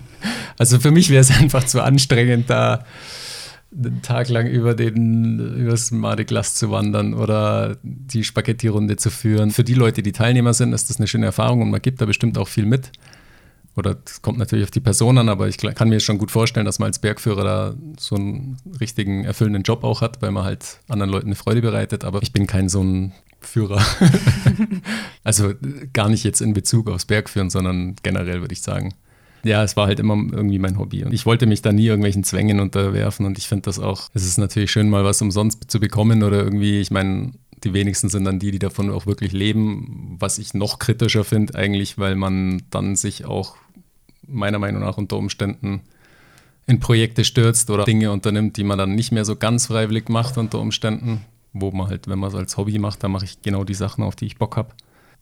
also 0.57 0.79
für 0.79 0.91
mich 0.91 1.09
wäre 1.09 1.21
es 1.21 1.31
einfach 1.39 1.63
zu 1.63 1.81
anstrengend, 1.81 2.49
da 2.49 2.85
einen 3.77 4.01
Tag 4.01 4.29
lang 4.29 4.47
über 4.47 4.73
den 4.73 5.39
übers 5.57 5.91
Mardi 5.91 6.25
zu 6.25 6.71
wandern 6.71 7.13
oder 7.13 7.77
die 7.83 8.23
Spaghetti-Runde 8.23 8.97
zu 8.97 9.09
führen. 9.09 9.51
Für 9.51 9.63
die 9.63 9.73
Leute, 9.73 10.01
die 10.01 10.11
Teilnehmer 10.11 10.53
sind, 10.53 10.73
ist 10.73 10.89
das 10.89 10.97
eine 10.97 11.07
schöne 11.07 11.25
Erfahrung 11.25 11.61
und 11.61 11.69
man 11.69 11.81
gibt 11.81 12.01
da 12.01 12.05
bestimmt 12.05 12.37
auch 12.37 12.47
viel 12.47 12.65
mit. 12.65 12.91
Oder 13.75 13.97
es 14.05 14.21
kommt 14.21 14.37
natürlich 14.37 14.63
auf 14.63 14.71
die 14.71 14.79
Person 14.79 15.17
an, 15.17 15.27
aber 15.27 15.49
ich 15.49 15.57
kann 15.57 15.89
mir 15.89 15.99
schon 15.99 16.17
gut 16.17 16.31
vorstellen, 16.31 16.65
dass 16.65 16.79
man 16.79 16.87
als 16.87 16.99
Bergführer 16.99 17.43
da 17.43 17.75
so 17.99 18.15
einen 18.15 18.57
richtigen, 18.79 19.25
erfüllenden 19.25 19.63
Job 19.63 19.83
auch 19.83 19.99
hat, 19.99 20.21
weil 20.21 20.31
man 20.31 20.45
halt 20.45 20.79
anderen 20.87 21.11
Leuten 21.11 21.27
eine 21.27 21.35
Freude 21.35 21.61
bereitet. 21.61 22.05
Aber 22.05 22.21
ich 22.23 22.31
bin 22.31 22.47
kein 22.47 22.69
so 22.69 22.81
ein 22.81 23.11
Führer. 23.41 23.85
also 25.25 25.53
gar 25.91 26.07
nicht 26.07 26.23
jetzt 26.23 26.39
in 26.39 26.53
Bezug 26.53 26.89
aufs 26.89 27.05
Bergführen, 27.05 27.49
sondern 27.49 27.95
generell 28.01 28.39
würde 28.39 28.53
ich 28.53 28.61
sagen 28.61 28.93
ja, 29.45 29.63
es 29.63 29.77
war 29.77 29.85
halt 29.85 29.99
immer 29.99 30.15
irgendwie 30.15 30.57
mein 30.57 30.79
Hobby. 30.79 31.03
Und 31.03 31.13
ich 31.13 31.25
wollte 31.25 31.45
mich 31.45 31.61
da 31.61 31.71
nie 31.71 31.85
irgendwelchen 31.85 32.23
Zwängen 32.23 32.59
unterwerfen. 32.59 33.25
Und 33.27 33.37
ich 33.37 33.47
finde 33.47 33.63
das 33.63 33.77
auch, 33.79 34.09
es 34.13 34.25
ist 34.25 34.37
natürlich 34.37 34.71
schön, 34.71 34.89
mal 34.89 35.03
was 35.03 35.21
umsonst 35.21 35.69
zu 35.69 35.79
bekommen 35.79 36.23
oder 36.23 36.43
irgendwie, 36.43 36.81
ich 36.81 36.89
meine, 36.89 37.31
die 37.63 37.73
wenigsten 37.73 38.09
sind 38.09 38.25
dann 38.25 38.39
die, 38.39 38.49
die 38.49 38.59
davon 38.59 38.89
auch 38.89 39.05
wirklich 39.05 39.33
leben. 39.33 40.17
Was 40.19 40.39
ich 40.39 40.55
noch 40.55 40.79
kritischer 40.79 41.23
finde, 41.23 41.53
eigentlich, 41.53 41.99
weil 41.99 42.15
man 42.15 42.63
dann 42.71 42.95
sich 42.95 43.25
auch 43.25 43.55
meiner 44.27 44.57
Meinung 44.57 44.81
nach 44.81 44.97
unter 44.97 45.17
Umständen 45.17 45.81
in 46.65 46.79
Projekte 46.79 47.23
stürzt 47.23 47.69
oder 47.69 47.85
Dinge 47.85 48.11
unternimmt, 48.11 48.57
die 48.57 48.63
man 48.63 48.79
dann 48.79 48.95
nicht 48.95 49.11
mehr 49.11 49.25
so 49.25 49.35
ganz 49.35 49.67
freiwillig 49.67 50.09
macht 50.09 50.39
unter 50.39 50.59
Umständen. 50.59 51.21
Wo 51.53 51.69
man 51.69 51.87
halt, 51.87 52.07
wenn 52.07 52.17
man 52.17 52.29
es 52.29 52.35
als 52.35 52.57
Hobby 52.57 52.79
macht, 52.79 53.03
dann 53.03 53.11
mache 53.11 53.25
ich 53.25 53.43
genau 53.43 53.63
die 53.63 53.75
Sachen, 53.75 54.03
auf 54.03 54.15
die 54.15 54.25
ich 54.25 54.37
Bock 54.37 54.57
habe. 54.57 54.69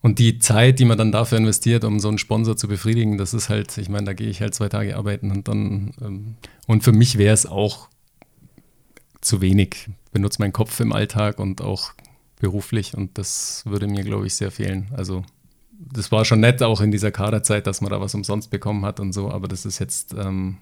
Und 0.04 0.20
die 0.20 0.38
Zeit, 0.38 0.80
die 0.80 0.86
man 0.86 0.98
dann 0.98 1.14
dafür 1.14 1.38
investiert, 1.38 1.86
um 1.86 1.98
so 1.98 2.10
einen 2.10 2.18
Sponsor 2.18 2.58
zu 2.58 2.68
befriedigen, 2.68 3.18
das 3.18 3.34
ist 3.34 3.48
halt, 3.48 3.78
ich 3.78 3.88
meine, 3.88 4.06
da 4.06 4.14
gehe 4.14 4.30
ich 4.30 4.42
halt 4.42 4.54
zwei 4.54 4.68
Tage 4.68 4.98
arbeiten 4.98 5.32
und 5.32 5.48
dann, 5.48 5.94
ähm, 6.02 6.36
und 6.68 6.84
für 6.84 6.92
mich 6.92 7.18
wäre 7.18 7.34
es 7.34 7.46
auch 7.46 7.88
zu 9.22 9.40
wenig. 9.40 9.90
Benutze 10.12 10.42
meinen 10.42 10.52
Kopf 10.52 10.82
im 10.82 10.92
Alltag 10.92 11.40
und 11.40 11.62
auch 11.62 11.94
beruflich 12.38 12.98
und 12.98 13.18
das 13.18 13.64
würde 13.66 13.88
mir, 13.88 14.04
glaube 14.04 14.28
ich, 14.28 14.36
sehr 14.36 14.52
fehlen. 14.52 14.92
Also 14.92 15.24
das 15.72 16.12
war 16.12 16.26
schon 16.26 16.42
nett 16.42 16.62
auch 16.62 16.82
in 16.82 16.92
dieser 16.92 17.12
Kaderzeit, 17.12 17.66
dass 17.66 17.80
man 17.80 17.90
da 17.90 18.02
was 18.02 18.14
umsonst 18.14 18.50
bekommen 18.50 18.84
hat 18.84 19.00
und 19.00 19.14
so, 19.14 19.32
aber 19.32 19.48
das 19.48 19.66
ist 19.66 19.80
jetzt 19.80 20.14
ähm, 20.14 20.58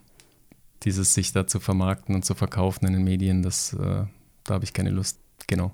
dieses 0.84 1.16
sich 1.16 1.34
da 1.34 1.48
zu 1.48 1.60
vermarkten 1.60 2.14
und 2.14 2.24
zu 2.24 2.36
verkaufen 2.36 2.86
in 2.86 2.94
den 2.94 3.04
Medien, 3.04 3.42
das, 3.42 3.74
äh, 3.74 4.06
da 4.44 4.54
habe 4.54 4.66
ich 4.66 4.74
keine 4.74 4.92
Lust. 4.92 5.18
Genau. 5.48 5.72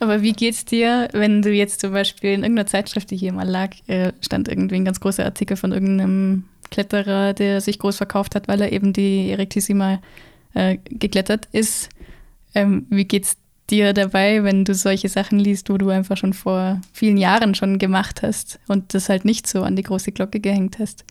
Aber 0.00 0.22
wie 0.22 0.32
geht's 0.32 0.64
dir, 0.64 1.08
wenn 1.12 1.42
du 1.42 1.50
jetzt 1.50 1.80
zum 1.80 1.92
Beispiel 1.92 2.30
in 2.30 2.42
irgendeiner 2.42 2.66
Zeitschrift, 2.66 3.10
die 3.10 3.16
hier 3.16 3.32
mal 3.32 3.48
lag, 3.48 3.70
äh, 3.88 4.12
stand 4.20 4.48
irgendwie 4.48 4.76
ein 4.76 4.84
ganz 4.84 5.00
großer 5.00 5.24
Artikel 5.24 5.56
von 5.56 5.72
irgendeinem 5.72 6.44
Kletterer, 6.70 7.32
der 7.34 7.60
sich 7.60 7.78
groß 7.78 7.96
verkauft 7.96 8.34
hat, 8.34 8.46
weil 8.46 8.60
er 8.60 8.72
eben 8.72 8.92
die 8.92 9.30
Erectissima 9.30 10.00
äh, 10.54 10.78
geklettert 10.84 11.48
ist. 11.52 11.88
Ähm, 12.54 12.86
wie 12.90 13.04
geht's 13.04 13.36
dir 13.70 13.92
dabei, 13.92 14.44
wenn 14.44 14.64
du 14.64 14.74
solche 14.74 15.08
Sachen 15.08 15.38
liest, 15.38 15.68
wo 15.68 15.78
du 15.78 15.88
einfach 15.90 16.16
schon 16.16 16.32
vor 16.32 16.80
vielen 16.92 17.16
Jahren 17.16 17.54
schon 17.54 17.78
gemacht 17.78 18.22
hast 18.22 18.60
und 18.68 18.94
das 18.94 19.08
halt 19.08 19.24
nicht 19.24 19.46
so 19.46 19.62
an 19.62 19.76
die 19.76 19.82
große 19.82 20.12
Glocke 20.12 20.40
gehängt 20.40 20.78
hast? 20.78 21.04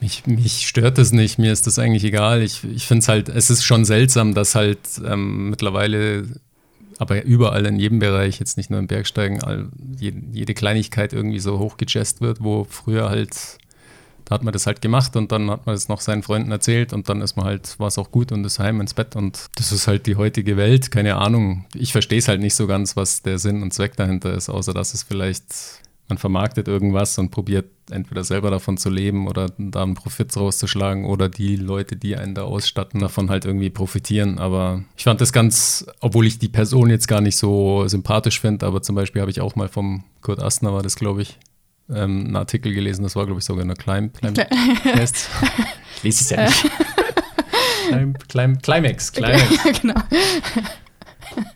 Mich, 0.00 0.26
mich 0.26 0.66
stört 0.66 0.96
das 0.96 1.12
nicht, 1.12 1.38
mir 1.38 1.52
ist 1.52 1.66
das 1.66 1.78
eigentlich 1.78 2.04
egal. 2.04 2.42
Ich, 2.42 2.64
ich 2.64 2.86
finde 2.86 3.02
es 3.02 3.08
halt, 3.08 3.28
es 3.28 3.50
ist 3.50 3.62
schon 3.64 3.84
seltsam, 3.84 4.34
dass 4.34 4.54
halt 4.54 4.78
ähm, 5.04 5.50
mittlerweile, 5.50 6.26
aber 6.98 7.22
überall 7.24 7.66
in 7.66 7.78
jedem 7.78 7.98
Bereich, 7.98 8.40
jetzt 8.40 8.56
nicht 8.56 8.70
nur 8.70 8.78
im 8.78 8.86
Bergsteigen, 8.86 9.42
all, 9.42 9.68
jede, 9.98 10.18
jede 10.32 10.54
Kleinigkeit 10.54 11.12
irgendwie 11.12 11.40
so 11.40 11.58
hochgejazzt 11.58 12.22
wird, 12.22 12.42
wo 12.42 12.64
früher 12.64 13.10
halt, 13.10 13.58
da 14.24 14.36
hat 14.36 14.42
man 14.42 14.54
das 14.54 14.66
halt 14.66 14.80
gemacht 14.80 15.16
und 15.16 15.32
dann 15.32 15.50
hat 15.50 15.66
man 15.66 15.74
es 15.74 15.88
noch 15.88 16.00
seinen 16.00 16.22
Freunden 16.22 16.50
erzählt 16.50 16.94
und 16.94 17.10
dann 17.10 17.20
ist 17.20 17.36
man 17.36 17.44
halt, 17.44 17.78
war 17.78 17.88
es 17.88 17.98
auch 17.98 18.10
gut 18.10 18.32
und 18.32 18.42
ist 18.44 18.58
heim 18.58 18.80
ins 18.80 18.94
Bett 18.94 19.16
und 19.16 19.48
das 19.56 19.70
ist 19.70 19.86
halt 19.86 20.06
die 20.06 20.16
heutige 20.16 20.56
Welt, 20.56 20.90
keine 20.90 21.16
Ahnung. 21.16 21.66
Ich 21.74 21.92
verstehe 21.92 22.20
es 22.20 22.28
halt 22.28 22.40
nicht 22.40 22.54
so 22.54 22.66
ganz, 22.66 22.96
was 22.96 23.20
der 23.20 23.38
Sinn 23.38 23.62
und 23.62 23.74
Zweck 23.74 23.96
dahinter 23.96 24.32
ist, 24.32 24.48
außer 24.48 24.72
dass 24.72 24.94
es 24.94 25.02
vielleicht 25.02 25.44
man 26.10 26.18
vermarktet 26.18 26.68
irgendwas 26.68 27.16
und 27.18 27.30
probiert 27.30 27.70
entweder 27.90 28.24
selber 28.24 28.50
davon 28.50 28.76
zu 28.76 28.90
leben 28.90 29.26
oder 29.26 29.48
da 29.56 29.82
einen 29.82 29.94
Profit 29.94 30.36
rauszuschlagen 30.36 31.04
oder 31.04 31.28
die 31.28 31.56
Leute, 31.56 31.96
die 31.96 32.16
einen 32.16 32.34
da 32.34 32.42
ausstatten, 32.42 33.00
davon 33.00 33.30
halt 33.30 33.44
irgendwie 33.44 33.70
profitieren. 33.70 34.38
Aber 34.38 34.82
ich 34.96 35.04
fand 35.04 35.20
das 35.20 35.32
ganz, 35.32 35.86
obwohl 36.00 36.26
ich 36.26 36.38
die 36.38 36.48
Person 36.48 36.90
jetzt 36.90 37.08
gar 37.08 37.20
nicht 37.20 37.36
so 37.36 37.86
sympathisch 37.88 38.40
finde, 38.40 38.66
aber 38.66 38.82
zum 38.82 38.96
Beispiel 38.96 39.22
habe 39.22 39.30
ich 39.30 39.40
auch 39.40 39.56
mal 39.56 39.68
vom 39.68 40.04
Kurt 40.20 40.40
Astner, 40.40 40.74
war 40.74 40.82
das 40.82 40.96
glaube 40.96 41.22
ich, 41.22 41.38
ähm, 41.88 42.26
einen 42.26 42.36
Artikel 42.36 42.74
gelesen, 42.74 43.02
das 43.02 43.16
war 43.16 43.26
glaube 43.26 43.40
ich 43.40 43.44
sogar 43.44 43.64
eine 43.64 43.74
Climb, 43.74 44.14
Climb 44.18 44.34
Test. 44.82 45.30
ich 45.96 46.02
lese 46.02 46.24
es 46.24 46.30
ja 46.30 46.44
nicht. 46.44 46.70
Climb, 47.88 48.28
Climb, 48.28 48.62
Climax, 48.62 49.12
Climax. 49.12 49.80
genau. 49.80 49.94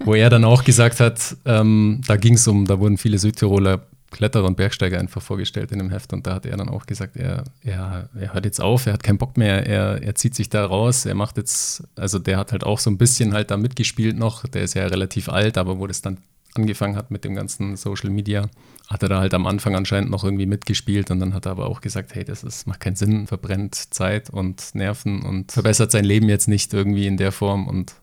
Wo 0.05 0.15
er 0.15 0.31
dann 0.31 0.45
auch 0.45 0.63
gesagt 0.63 1.01
hat, 1.01 1.37
ähm, 1.45 2.01
da 2.07 2.17
ging 2.17 2.35
es 2.35 2.47
um, 2.47 2.65
da 2.65 2.79
wurden 2.79 2.97
viele 2.97 3.19
Südtiroler 3.19 3.87
Kletterer 4.15 4.45
und 4.45 4.57
Bergsteiger 4.57 5.01
einfach 5.01 5.21
vorgestellt 5.21 5.73
in 5.73 5.79
dem 5.79 5.91
Heft 5.91 6.13
und 6.13 6.25
da 6.25 6.35
hat 6.35 6.47
er 6.47 6.57
dann 6.57 6.69
auch 6.69 6.87
gesagt, 6.87 7.17
er, 7.17 7.43
er, 7.65 8.09
er 8.15 8.33
hört 8.33 8.45
jetzt 8.45 8.61
auf, 8.61 8.87
er 8.87 8.93
hat 8.93 9.03
keinen 9.03 9.19
Bock 9.19 9.37
mehr, 9.37 9.67
er, 9.67 10.01
er 10.01 10.15
zieht 10.15 10.37
sich 10.37 10.49
da 10.49 10.65
raus, 10.65 11.05
er 11.05 11.17
macht 11.17 11.37
jetzt, 11.37 11.83
also 11.97 12.21
der 12.21 12.39
hat 12.39 12.53
halt 12.53 12.63
auch 12.63 12.79
so 12.79 12.91
ein 12.91 12.97
bisschen 12.97 13.35
halt 13.35 13.51
da 13.51 13.57
mitgespielt 13.57 14.17
noch, 14.17 14.47
der 14.47 14.63
ist 14.63 14.75
ja 14.75 14.87
relativ 14.87 15.29
alt, 15.29 15.59
aber 15.59 15.81
wo 15.81 15.89
das 15.89 16.01
dann 16.01 16.19
angefangen 16.55 16.95
hat 16.95 17.11
mit 17.11 17.25
dem 17.25 17.35
ganzen 17.35 17.77
Social 17.77 18.09
Media, 18.09 18.49
hat 18.87 19.03
er 19.03 19.09
da 19.09 19.19
halt 19.19 19.35
am 19.35 19.49
Anfang 19.49 19.75
anscheinend 19.75 20.13
noch 20.13 20.23
irgendwie 20.23 20.47
mitgespielt 20.47 21.11
und 21.11 21.19
dann 21.19 21.35
hat 21.35 21.47
er 21.47 21.51
aber 21.51 21.67
auch 21.67 21.81
gesagt, 21.81 22.15
hey, 22.15 22.23
das 22.23 22.45
ist, 22.45 22.69
macht 22.69 22.79
keinen 22.79 22.95
Sinn, 22.95 23.27
verbrennt 23.27 23.75
Zeit 23.75 24.31
und 24.31 24.77
Nerven 24.77 25.23
und 25.23 25.51
verbessert 25.51 25.91
sein 25.91 26.05
Leben 26.05 26.29
jetzt 26.29 26.47
nicht 26.47 26.73
irgendwie 26.73 27.09
in 27.09 27.17
der 27.17 27.33
Form 27.33 27.67
und 27.67 27.95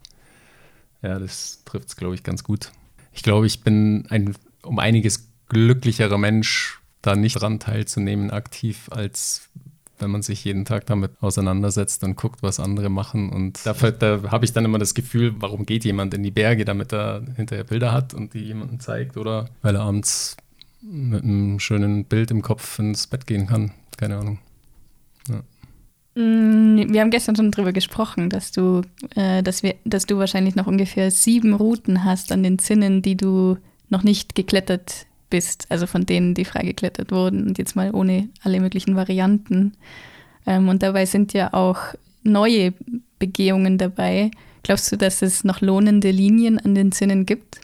ja, 1.02 1.20
das 1.20 1.64
trifft 1.64 1.88
es, 1.88 1.96
glaube 1.96 2.16
ich, 2.16 2.24
ganz 2.24 2.44
gut. 2.44 2.74
Ich 3.14 3.24
glaube, 3.24 3.48
ich 3.48 3.64
bin 3.64 4.08
ein, 4.10 4.36
um 4.64 4.78
einiges 4.78 5.31
glücklicherer 5.52 6.18
Mensch, 6.18 6.80
da 7.02 7.16
nicht 7.16 7.42
dran 7.42 7.60
teilzunehmen 7.60 8.32
aktiv, 8.32 8.88
als 8.90 9.50
wenn 10.00 10.10
man 10.10 10.22
sich 10.22 10.44
jeden 10.46 10.66
Tag 10.66 10.86
damit 10.86 11.12
auseinandersetzt 11.20 12.04
und 12.04 12.16
guckt, 12.16 12.42
was 12.42 12.60
andere 12.60 12.90
machen. 12.90 13.30
Und 13.30 13.64
dafür, 13.66 13.92
da 13.92 14.32
habe 14.32 14.46
ich 14.46 14.54
dann 14.54 14.66
immer 14.66 14.80
das 14.80 14.94
Gefühl, 14.94 15.36
warum 15.40 15.66
geht 15.66 15.84
jemand 15.84 16.14
in 16.14 16.24
die 16.24 16.32
Berge, 16.32 16.66
damit 16.66 16.94
er 16.94 17.22
hinterher 17.36 17.66
Bilder 17.66 17.92
hat 17.92 18.14
und 18.14 18.34
die 18.34 18.40
jemandem 18.40 18.80
zeigt 18.80 19.18
oder 19.18 19.50
weil 19.62 19.76
er 19.76 19.82
abends 19.82 20.38
mit 20.82 21.24
einem 21.24 21.60
schönen 21.60 22.06
Bild 22.06 22.32
im 22.32 22.42
Kopf 22.42 22.80
ins 22.80 23.06
Bett 23.06 23.28
gehen 23.28 23.48
kann. 23.48 23.72
Keine 23.98 24.18
Ahnung. 24.18 24.40
Ja. 25.30 25.44
Mm, 26.22 26.92
wir 26.92 27.02
haben 27.02 27.12
gestern 27.12 27.36
schon 27.36 27.52
darüber 27.52 27.74
gesprochen, 27.74 28.30
dass 28.30 28.52
du, 28.52 28.82
äh, 29.16 29.44
dass 29.44 29.64
wir, 29.64 29.76
dass 29.86 30.06
du 30.06 30.18
wahrscheinlich 30.18 30.56
noch 30.56 30.66
ungefähr 30.66 31.12
sieben 31.12 31.54
Routen 31.54 32.04
hast 32.04 32.32
an 32.32 32.42
den 32.42 32.58
Zinnen, 32.58 33.02
die 33.02 33.18
du 33.18 33.58
noch 33.90 34.04
nicht 34.04 34.34
geklettert 34.34 35.06
bist, 35.32 35.66
also 35.70 35.88
von 35.88 36.06
denen, 36.06 36.36
die 36.36 36.46
freigeklettert 36.46 37.12
wurden 37.12 37.48
und 37.48 37.58
jetzt 37.58 37.76
mal 37.76 37.90
ohne 37.92 38.30
alle 38.44 38.60
möglichen 38.60 38.96
Varianten. 38.96 39.74
Ähm, 40.46 40.70
und 40.70 40.84
dabei 40.84 41.08
sind 41.08 41.34
ja 41.34 41.54
auch 41.54 41.80
neue 42.24 42.74
Begehungen 43.18 43.80
dabei. 43.80 44.30
Glaubst 44.62 44.92
du, 44.92 44.98
dass 44.98 45.24
es 45.24 45.44
noch 45.44 45.62
lohnende 45.62 46.12
Linien 46.12 46.60
an 46.60 46.76
den 46.76 46.92
Zinnen 46.92 47.26
gibt? 47.26 47.62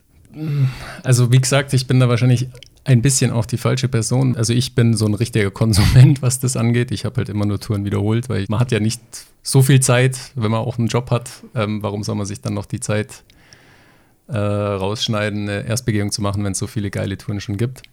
Also 1.04 1.32
wie 1.32 1.40
gesagt, 1.40 1.74
ich 1.74 1.86
bin 1.86 2.00
da 2.00 2.10
wahrscheinlich 2.10 2.48
ein 2.84 3.02
bisschen 3.02 3.32
auch 3.32 3.46
die 3.46 3.58
falsche 3.58 3.88
Person. 3.88 4.36
Also 4.36 4.54
ich 4.54 4.74
bin 4.74 4.96
so 4.96 5.06
ein 5.06 5.14
richtiger 5.14 5.52
Konsument, 5.52 6.22
was 6.22 6.40
das 6.40 6.56
angeht. 6.56 6.92
Ich 6.92 7.06
habe 7.06 7.18
halt 7.18 7.30
immer 7.30 7.46
nur 7.46 7.60
Touren 7.60 7.86
wiederholt, 7.86 8.30
weil 8.30 8.46
man 8.50 8.60
hat 8.60 8.72
ja 8.72 8.80
nicht 8.80 9.02
so 9.44 9.62
viel 9.62 9.80
Zeit, 9.82 10.18
wenn 10.36 10.52
man 10.52 10.62
auch 10.62 10.78
einen 10.78 10.88
Job 10.88 11.12
hat. 11.12 11.30
Ähm, 11.54 11.84
warum 11.84 12.04
soll 12.04 12.16
man 12.16 12.26
sich 12.26 12.42
dann 12.42 12.54
noch 12.54 12.66
die 12.66 12.80
Zeit 12.80 13.24
äh, 14.28 14.38
rausschneiden, 14.38 15.50
eine 15.50 15.68
Erstbegehung 15.68 16.12
zu 16.12 16.22
machen, 16.22 16.44
wenn 16.44 16.52
es 16.52 16.60
so 16.60 16.68
viele 16.68 16.90
geile 16.90 17.18
Touren 17.18 17.42
schon 17.42 17.58
gibt. 17.58 17.84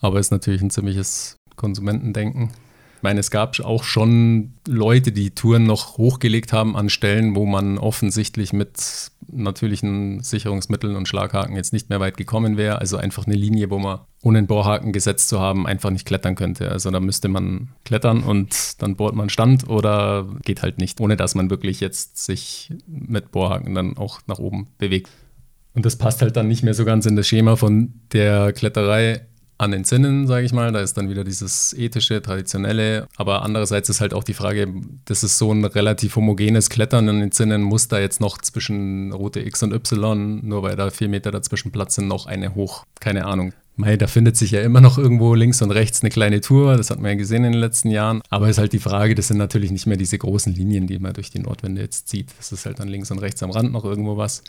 Aber 0.00 0.18
ist 0.18 0.32
natürlich 0.32 0.62
ein 0.62 0.70
ziemliches 0.70 1.36
Konsumentendenken. 1.56 2.50
Ich 3.02 3.04
meine, 3.04 3.18
es 3.18 3.32
gab 3.32 3.58
auch 3.58 3.82
schon 3.82 4.54
Leute, 4.68 5.10
die 5.10 5.32
Touren 5.32 5.64
noch 5.64 5.98
hochgelegt 5.98 6.52
haben 6.52 6.76
an 6.76 6.88
Stellen, 6.88 7.34
wo 7.34 7.46
man 7.46 7.78
offensichtlich 7.78 8.52
mit 8.52 9.10
natürlichen 9.26 10.22
Sicherungsmitteln 10.22 10.94
und 10.94 11.08
Schlaghaken 11.08 11.56
jetzt 11.56 11.72
nicht 11.72 11.90
mehr 11.90 11.98
weit 11.98 12.16
gekommen 12.16 12.56
wäre. 12.56 12.78
Also 12.78 12.98
einfach 12.98 13.26
eine 13.26 13.34
Linie, 13.34 13.70
wo 13.70 13.80
man 13.80 13.98
ohne 14.22 14.38
einen 14.38 14.46
Bohrhaken 14.46 14.92
gesetzt 14.92 15.28
zu 15.28 15.40
haben, 15.40 15.66
einfach 15.66 15.90
nicht 15.90 16.06
klettern 16.06 16.36
könnte. 16.36 16.70
Also 16.70 16.92
da 16.92 17.00
müsste 17.00 17.26
man 17.26 17.70
klettern 17.84 18.22
und 18.22 18.80
dann 18.80 18.94
bohrt 18.94 19.16
man 19.16 19.30
Stand 19.30 19.68
oder 19.68 20.28
geht 20.44 20.62
halt 20.62 20.78
nicht, 20.78 21.00
ohne 21.00 21.16
dass 21.16 21.34
man 21.34 21.50
wirklich 21.50 21.80
jetzt 21.80 22.24
sich 22.24 22.72
mit 22.86 23.32
Bohrhaken 23.32 23.74
dann 23.74 23.96
auch 23.96 24.20
nach 24.28 24.38
oben 24.38 24.68
bewegt. 24.78 25.10
Und 25.74 25.86
das 25.86 25.96
passt 25.96 26.22
halt 26.22 26.36
dann 26.36 26.48
nicht 26.48 26.62
mehr 26.62 26.74
so 26.74 26.84
ganz 26.84 27.06
in 27.06 27.16
das 27.16 27.26
Schema 27.26 27.56
von 27.56 27.94
der 28.12 28.52
Kletterei 28.52 29.22
an 29.62 29.70
den 29.70 29.84
Zinnen, 29.84 30.26
sage 30.26 30.44
ich 30.44 30.52
mal. 30.52 30.72
Da 30.72 30.80
ist 30.80 30.96
dann 30.96 31.08
wieder 31.08 31.24
dieses 31.24 31.72
ethische, 31.72 32.20
traditionelle. 32.20 33.06
Aber 33.16 33.42
andererseits 33.42 33.88
ist 33.88 34.00
halt 34.00 34.12
auch 34.12 34.24
die 34.24 34.34
Frage, 34.34 34.68
das 35.04 35.22
ist 35.22 35.38
so 35.38 35.52
ein 35.52 35.64
relativ 35.64 36.16
homogenes 36.16 36.68
Klettern 36.68 37.08
an 37.08 37.20
den 37.20 37.32
Zinnen. 37.32 37.62
Muss 37.62 37.88
da 37.88 38.00
jetzt 38.00 38.20
noch 38.20 38.38
zwischen 38.38 39.12
Route 39.12 39.40
X 39.40 39.62
und 39.62 39.72
Y, 39.72 40.40
nur 40.46 40.62
weil 40.62 40.76
da 40.76 40.90
vier 40.90 41.08
Meter 41.08 41.30
dazwischen 41.30 41.70
Platz 41.70 41.94
sind, 41.94 42.08
noch 42.08 42.26
eine 42.26 42.54
hoch? 42.54 42.84
Keine 43.00 43.24
Ahnung. 43.24 43.52
Mei, 43.74 43.96
da 43.96 44.06
findet 44.06 44.36
sich 44.36 44.50
ja 44.50 44.60
immer 44.60 44.82
noch 44.82 44.98
irgendwo 44.98 45.34
links 45.34 45.62
und 45.62 45.70
rechts 45.70 46.02
eine 46.02 46.10
kleine 46.10 46.42
Tour. 46.42 46.76
Das 46.76 46.90
hat 46.90 46.98
man 47.00 47.12
ja 47.12 47.16
gesehen 47.16 47.44
in 47.44 47.52
den 47.52 47.60
letzten 47.60 47.88
Jahren. 47.88 48.20
Aber 48.28 48.48
ist 48.50 48.58
halt 48.58 48.74
die 48.74 48.78
Frage, 48.78 49.14
das 49.14 49.28
sind 49.28 49.38
natürlich 49.38 49.70
nicht 49.70 49.86
mehr 49.86 49.96
diese 49.96 50.18
großen 50.18 50.52
Linien, 50.52 50.86
die 50.86 50.98
man 50.98 51.14
durch 51.14 51.30
die 51.30 51.38
Nordwände 51.38 51.80
jetzt 51.80 52.08
zieht. 52.08 52.28
Das 52.36 52.52
ist 52.52 52.66
halt 52.66 52.80
dann 52.80 52.88
links 52.88 53.10
und 53.10 53.18
rechts 53.18 53.42
am 53.42 53.50
Rand 53.50 53.72
noch 53.72 53.84
irgendwo 53.84 54.18
was. 54.18 54.42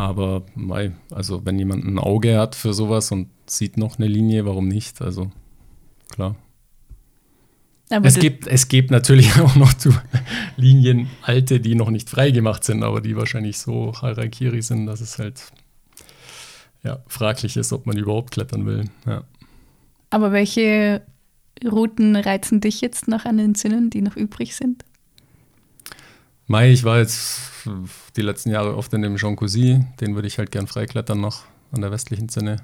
Aber 0.00 0.44
mei, 0.54 0.92
also 1.10 1.44
wenn 1.44 1.58
jemand 1.58 1.84
ein 1.84 1.98
Auge 1.98 2.38
hat 2.38 2.54
für 2.54 2.72
sowas 2.72 3.12
und 3.12 3.28
sieht 3.44 3.76
noch 3.76 3.98
eine 3.98 4.08
Linie, 4.08 4.46
warum 4.46 4.66
nicht? 4.66 5.02
Also 5.02 5.30
klar. 6.10 6.36
Aber 7.90 8.06
es, 8.06 8.18
gibt, 8.18 8.46
es 8.46 8.68
gibt 8.68 8.90
natürlich 8.90 9.38
auch 9.40 9.56
noch 9.56 9.74
zu 9.74 9.92
Linien 10.56 11.10
alte, 11.20 11.60
die 11.60 11.74
noch 11.74 11.90
nicht 11.90 12.08
freigemacht 12.08 12.64
sind, 12.64 12.82
aber 12.82 13.02
die 13.02 13.14
wahrscheinlich 13.14 13.58
so 13.58 13.92
Harakiri 13.92 14.62
sind, 14.62 14.86
dass 14.86 15.02
es 15.02 15.18
halt 15.18 15.52
ja, 16.82 17.00
fraglich 17.06 17.58
ist, 17.58 17.70
ob 17.74 17.84
man 17.84 17.98
überhaupt 17.98 18.30
klettern 18.30 18.64
will. 18.64 18.84
Ja. 19.06 19.24
Aber 20.08 20.32
welche 20.32 21.02
Routen 21.62 22.16
reizen 22.16 22.62
dich 22.62 22.80
jetzt 22.80 23.06
noch 23.06 23.26
an 23.26 23.36
den 23.36 23.54
Zinnen, 23.54 23.90
die 23.90 24.00
noch 24.00 24.16
übrig 24.16 24.56
sind? 24.56 24.82
Mai, 26.46 26.72
ich 26.72 26.84
war 26.84 27.00
jetzt 27.00 27.49
die 28.16 28.22
letzten 28.22 28.50
Jahre 28.50 28.76
oft 28.76 28.92
in 28.94 29.02
dem 29.02 29.16
Jean 29.16 29.36
Cousy. 29.36 29.84
Den 30.00 30.14
würde 30.14 30.28
ich 30.28 30.38
halt 30.38 30.50
gern 30.50 30.66
freiklettern 30.66 31.20
noch 31.20 31.44
an 31.72 31.80
der 31.80 31.90
westlichen 31.90 32.28
Zinne. 32.28 32.58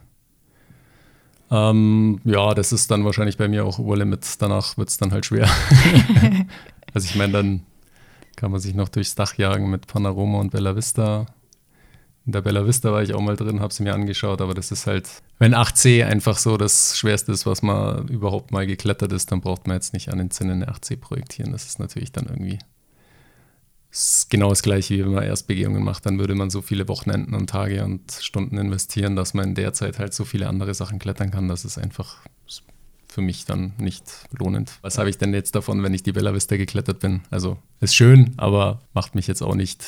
Ähm, 1.50 2.21
ja, 2.25 2.55
das 2.55 2.73
ist 2.73 2.91
dann 2.91 3.05
wahrscheinlich 3.05 3.37
bei 3.37 3.49
mir 3.49 3.65
auch 3.65 3.79
Oberlimit. 3.79 4.26
Danach 4.41 4.76
wird 4.76 4.88
es 4.88 4.97
dann 4.97 5.12
halt 5.12 5.26
schwer. 5.26 5.49
also 6.95 7.07
ich 7.09 7.15
meine, 7.15 7.33
dann 7.33 7.62
kann 8.37 8.50
man 8.50 8.61
sich 8.61 8.75
noch 8.75 8.88
durchs 8.88 9.15
Dach 9.15 9.35
jagen 9.35 9.71
mit 9.71 9.87
Panorama 9.87 10.38
und 10.38 10.50
Bella 10.50 10.76
Vista. 10.76 11.26
In 12.26 12.33
der 12.33 12.43
Bella 12.43 12.67
Vista 12.67 12.93
war 12.93 13.03
ich 13.03 13.15
auch 13.15 13.21
mal 13.21 13.37
drin, 13.37 13.61
habe 13.61 13.73
sie 13.73 13.85
mir 13.85 13.95
angeschaut, 13.95 14.41
aber 14.41 14.53
das 14.53 14.73
ist 14.73 14.88
halt, 14.88 15.09
wenn 15.38 15.55
8C 15.55 16.05
einfach 16.05 16.38
so 16.38 16.57
das 16.57 16.99
Schwerste 16.99 17.31
ist, 17.31 17.47
was 17.47 17.62
man 17.62 18.09
überhaupt 18.09 18.50
mal 18.50 18.67
geklettert 18.67 19.12
ist, 19.12 19.31
dann 19.31 19.41
braucht 19.41 19.69
man 19.69 19.76
jetzt 19.76 19.93
nicht 19.93 20.09
an 20.11 20.19
den 20.19 20.33
Zinnen 20.33 20.62
eine 20.62 20.73
8C 20.73 20.97
projektieren. 20.97 21.53
Das 21.53 21.67
ist 21.67 21.79
natürlich 21.79 22.11
dann 22.11 22.26
irgendwie 22.26 22.59
ist 23.97 24.29
genau 24.29 24.50
das 24.50 24.62
gleiche, 24.62 24.95
wie 24.95 25.05
wenn 25.05 25.15
man 25.15 25.25
Erstbegehungen 25.25 25.83
macht. 25.83 26.05
Dann 26.05 26.19
würde 26.19 26.35
man 26.35 26.50
so 26.50 26.61
viele 26.61 26.87
Wochenenden 26.87 27.35
und 27.35 27.49
Tage 27.49 27.83
und 27.85 28.12
Stunden 28.12 28.59
investieren, 28.59 29.17
dass 29.17 29.33
man 29.33 29.49
in 29.49 29.55
der 29.55 29.73
Zeit 29.73 29.99
halt 29.99 30.12
so 30.12 30.25
viele 30.25 30.49
andere 30.49 30.75
Sachen 30.75 30.99
klettern 30.99 31.31
kann. 31.31 31.49
Das 31.49 31.64
ist 31.64 31.79
einfach 31.79 32.18
für 33.09 33.23
mich 33.23 33.47
dann 33.47 33.73
nicht 33.79 34.05
lohnend. 34.38 34.73
Was 34.83 34.99
habe 34.99 35.09
ich 35.09 35.16
denn 35.16 35.33
jetzt 35.33 35.55
davon, 35.55 35.83
wenn 35.83 35.94
ich 35.94 36.03
die 36.03 36.12
Bella 36.12 36.35
Vista 36.35 36.59
geklettert 36.59 37.01
bin? 37.01 37.23
Also 37.31 37.57
ist 37.81 37.94
schön, 37.94 38.35
aber 38.37 38.83
macht 38.92 39.14
mich 39.14 39.27
jetzt 39.27 39.42
auch 39.42 39.55
nicht 39.55 39.83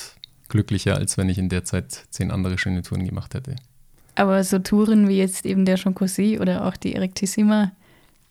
glücklicher, 0.49 0.97
als 0.97 1.19
wenn 1.19 1.29
ich 1.29 1.37
in 1.37 1.51
der 1.51 1.65
Zeit 1.65 2.07
zehn 2.09 2.31
andere 2.31 2.57
schöne 2.57 2.81
Touren 2.81 3.05
gemacht 3.05 3.35
hätte. 3.35 3.57
Aber 4.15 4.43
so 4.43 4.59
Touren 4.59 5.09
wie 5.09 5.19
jetzt 5.19 5.45
eben 5.45 5.67
der 5.67 5.77
Chancosi 5.77 6.39
oder 6.41 6.65
auch 6.65 6.77
die 6.79 6.95
Erectissima, 6.95 7.73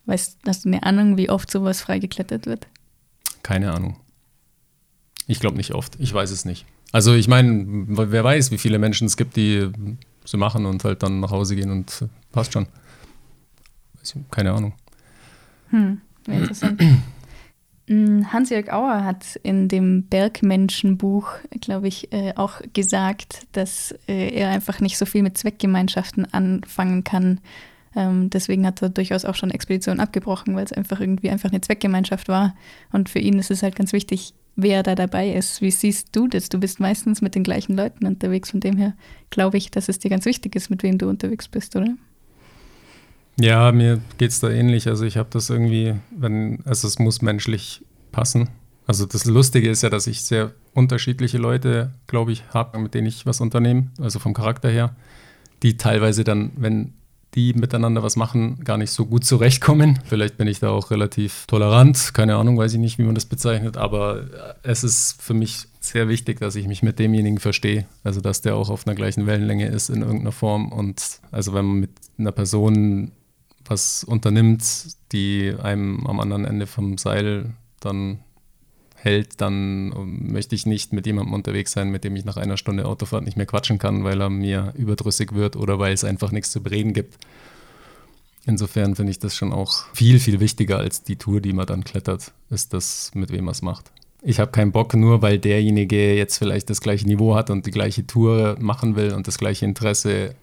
weißt, 0.08 0.40
hast 0.48 0.66
du 0.66 0.70
eine 0.70 0.82
Ahnung, 0.82 1.18
wie 1.18 1.30
oft 1.30 1.52
sowas 1.52 1.82
freigeklettert 1.82 2.48
wird? 2.48 2.66
Keine 3.44 3.72
Ahnung. 3.72 3.98
Ich 5.28 5.40
glaube 5.40 5.58
nicht 5.58 5.74
oft. 5.74 5.98
Ich 6.00 6.14
weiß 6.14 6.32
es 6.32 6.46
nicht. 6.46 6.66
Also 6.92 7.14
ich 7.14 7.28
meine, 7.28 7.66
wer 7.68 8.24
weiß, 8.24 8.52
wie 8.52 8.58
viele 8.58 8.80
Menschen 8.80 9.08
es 9.08 9.18
gibt, 9.18 9.36
die 9.36 9.70
so 10.24 10.38
machen 10.38 10.66
und 10.66 10.84
halt 10.84 11.04
dann 11.04 11.20
nach 11.20 11.32
Hause 11.32 11.56
gehen 11.56 11.70
und 11.70 12.06
passt 12.32 12.54
schon. 12.54 12.68
Keine 14.32 14.54
Ahnung. 14.54 14.74
Hm, 15.70 16.02
interessant. 16.26 16.82
Hm, 17.90 18.34
Hans-Jörg 18.34 18.70
Auer 18.72 19.06
hat 19.06 19.38
in 19.44 19.70
dem 19.70 20.04
Bergmenschenbuch, 20.04 21.30
glaube 21.62 21.88
ich, 21.88 22.12
äh, 22.12 22.34
auch 22.36 22.62
gesagt, 22.74 23.48
dass 23.54 23.96
äh, 24.08 24.30
er 24.30 24.50
einfach 24.50 24.82
nicht 24.82 24.98
so 24.98 25.06
viel 25.06 25.24
mit 25.24 25.38
Zweckgemeinschaften 25.38 26.34
anfangen 26.34 27.06
kann. 27.06 27.40
Ähm, 27.96 28.30
deswegen 28.30 28.66
hat 28.66 28.82
er 28.82 28.90
durchaus 28.90 29.24
auch 29.24 29.36
schon 29.36 29.52
Expeditionen 29.52 30.02
abgebrochen, 30.02 30.56
weil 30.56 30.66
es 30.66 30.74
einfach 30.74 31.00
irgendwie 31.00 31.30
einfach 31.30 31.50
eine 31.50 31.62
Zweckgemeinschaft 31.62 32.28
war. 32.28 32.56
Und 32.92 33.08
für 33.08 33.20
ihn 33.20 33.40
ist 33.40 33.52
es 33.52 33.64
halt 33.64 33.78
ganz 33.78 33.94
wichtig, 33.94 34.34
wer 34.58 34.84
da 34.84 34.96
dabei 34.96 35.32
ist. 35.32 35.62
Wie 35.62 35.72
siehst 35.72 36.10
du 36.14 36.28
das? 36.28 36.50
Du 36.50 36.60
bist 36.60 36.82
meistens 36.82 37.22
mit 37.22 37.36
den 37.36 37.44
gleichen 37.44 37.78
Leuten 37.78 38.06
unterwegs. 38.06 38.52
Von 38.52 38.60
dem 38.60 38.76
her 38.76 38.94
glaube 39.30 39.58
ich, 39.58 39.72
dass 39.72 39.88
es 39.88 40.00
dir 40.00 40.10
ganz 40.10 40.26
wichtig 40.26 40.56
ist, 40.56 40.70
mit 40.70 40.84
wem 40.84 40.98
du 40.98 41.08
unterwegs 41.08 41.48
bist, 41.48 41.76
oder? 41.76 41.96
Ja, 43.40 43.72
mir 43.72 44.02
geht 44.18 44.32
es 44.32 44.40
da 44.40 44.50
ähnlich. 44.50 44.88
Also 44.88 45.06
ich 45.06 45.16
habe 45.16 45.30
das 45.32 45.50
irgendwie, 45.50 45.96
wenn, 46.12 46.60
also 46.66 46.88
es 46.88 47.00
muss 47.00 47.22
menschlich 47.22 47.86
passen. 48.12 48.50
Also 48.88 49.06
das 49.06 49.26
Lustige 49.26 49.70
ist 49.70 49.84
ja, 49.84 49.90
dass 49.90 50.08
ich 50.08 50.24
sehr 50.24 50.54
unterschiedliche 50.74 51.38
Leute, 51.38 51.92
glaube 52.08 52.32
ich, 52.32 52.44
habe, 52.54 52.80
mit 52.80 52.94
denen 52.94 53.08
ich 53.08 53.26
was 53.26 53.42
unternehme, 53.42 53.92
also 54.00 54.18
vom 54.18 54.34
Charakter 54.34 54.70
her, 54.70 54.96
die 55.62 55.78
teilweise 55.78 56.24
dann, 56.24 56.52
wenn 56.56 56.94
die 57.38 57.54
miteinander 57.54 58.02
was 58.02 58.16
machen, 58.16 58.64
gar 58.64 58.78
nicht 58.78 58.90
so 58.90 59.06
gut 59.06 59.24
zurechtkommen. 59.24 60.00
Vielleicht 60.06 60.38
bin 60.38 60.48
ich 60.48 60.60
da 60.60 60.72
auch 60.72 60.90
relativ 60.90 61.46
tolerant, 61.46 62.16
keine 62.16 62.36
Ahnung, 62.36 62.58
weiß 62.58 62.74
ich 62.74 62.80
nicht, 62.80 62.98
wie 62.98 63.04
man 63.04 63.14
das 63.14 63.28
bezeichnet, 63.28 63.78
aber 63.78 64.56
es 64.64 64.84
ist 64.84 65.22
für 65.22 65.36
mich 65.36 65.68
sehr 65.80 66.10
wichtig, 66.10 66.40
dass 66.40 66.56
ich 66.56 66.68
mich 66.68 66.82
mit 66.82 66.98
demjenigen 66.98 67.38
verstehe. 67.38 67.86
Also, 68.04 68.22
dass 68.22 68.42
der 68.42 68.56
auch 68.56 68.72
auf 68.72 68.88
einer 68.88 68.96
gleichen 68.96 69.28
Wellenlänge 69.28 69.68
ist 69.68 69.90
in 69.90 70.02
irgendeiner 70.02 70.32
Form. 70.32 70.72
Und 70.72 71.22
also, 71.32 71.54
wenn 71.54 71.66
man 71.66 71.80
mit 71.82 71.92
einer 72.18 72.32
Person 72.32 73.12
was 73.66 74.04
unternimmt, 74.04 74.64
die 75.12 75.54
einem 75.62 76.08
am 76.08 76.20
anderen 76.20 76.44
Ende 76.44 76.66
vom 76.66 76.98
Seil 76.98 77.54
dann 77.80 78.20
hält, 78.98 79.42
dann 79.42 79.94
möchte 80.32 80.56
ich 80.56 80.66
nicht 80.66 80.92
mit 80.92 81.06
jemandem 81.06 81.34
unterwegs 81.34 81.72
sein, 81.72 81.90
mit 81.90 82.04
dem 82.04 82.16
ich 82.16 82.26
nach 82.26 82.38
einer 82.38 82.58
Stunde 82.58 82.86
Autofahrt 82.86 83.24
nicht 83.24 83.38
mehr 83.38 83.46
quatschen 83.46 83.78
kann, 83.78 84.04
weil 84.04 84.22
er 84.22 84.30
mir 84.30 84.74
überdrüssig 84.76 85.34
wird 85.34 85.56
oder 85.56 85.80
weil 85.80 85.94
es 85.94 86.04
einfach 86.04 86.32
nichts 86.32 86.52
zu 86.52 86.62
bereden 86.62 86.94
gibt. 86.94 87.18
Insofern 88.46 88.96
finde 88.96 89.12
ich 89.12 89.20
das 89.20 89.36
schon 89.36 89.54
auch 89.54 89.86
viel, 89.94 90.20
viel 90.20 90.40
wichtiger 90.40 90.78
als 90.80 91.04
die 91.04 91.18
Tour, 91.18 91.42
die 91.42 91.54
man 91.54 91.66
dann 91.66 91.84
klettert, 91.84 92.32
ist 92.50 92.74
das, 92.74 93.12
mit 93.14 93.32
wem 93.32 93.46
man 93.46 93.52
es 93.52 93.62
macht. 93.62 93.92
Ich 94.24 94.40
habe 94.40 94.52
keinen 94.52 94.72
Bock, 94.72 94.96
nur 94.96 95.22
weil 95.22 95.38
derjenige 95.38 96.16
jetzt 96.16 96.38
vielleicht 96.38 96.70
das 96.70 96.82
gleiche 96.82 97.06
Niveau 97.06 97.36
hat 97.36 97.50
und 97.50 97.66
die 97.66 97.72
gleiche 97.72 98.08
Tour 98.08 98.58
machen 98.60 98.96
will 98.96 99.14
und 99.14 99.28
das 99.28 99.38
gleiche 99.38 99.66
Interesse, 99.66 100.34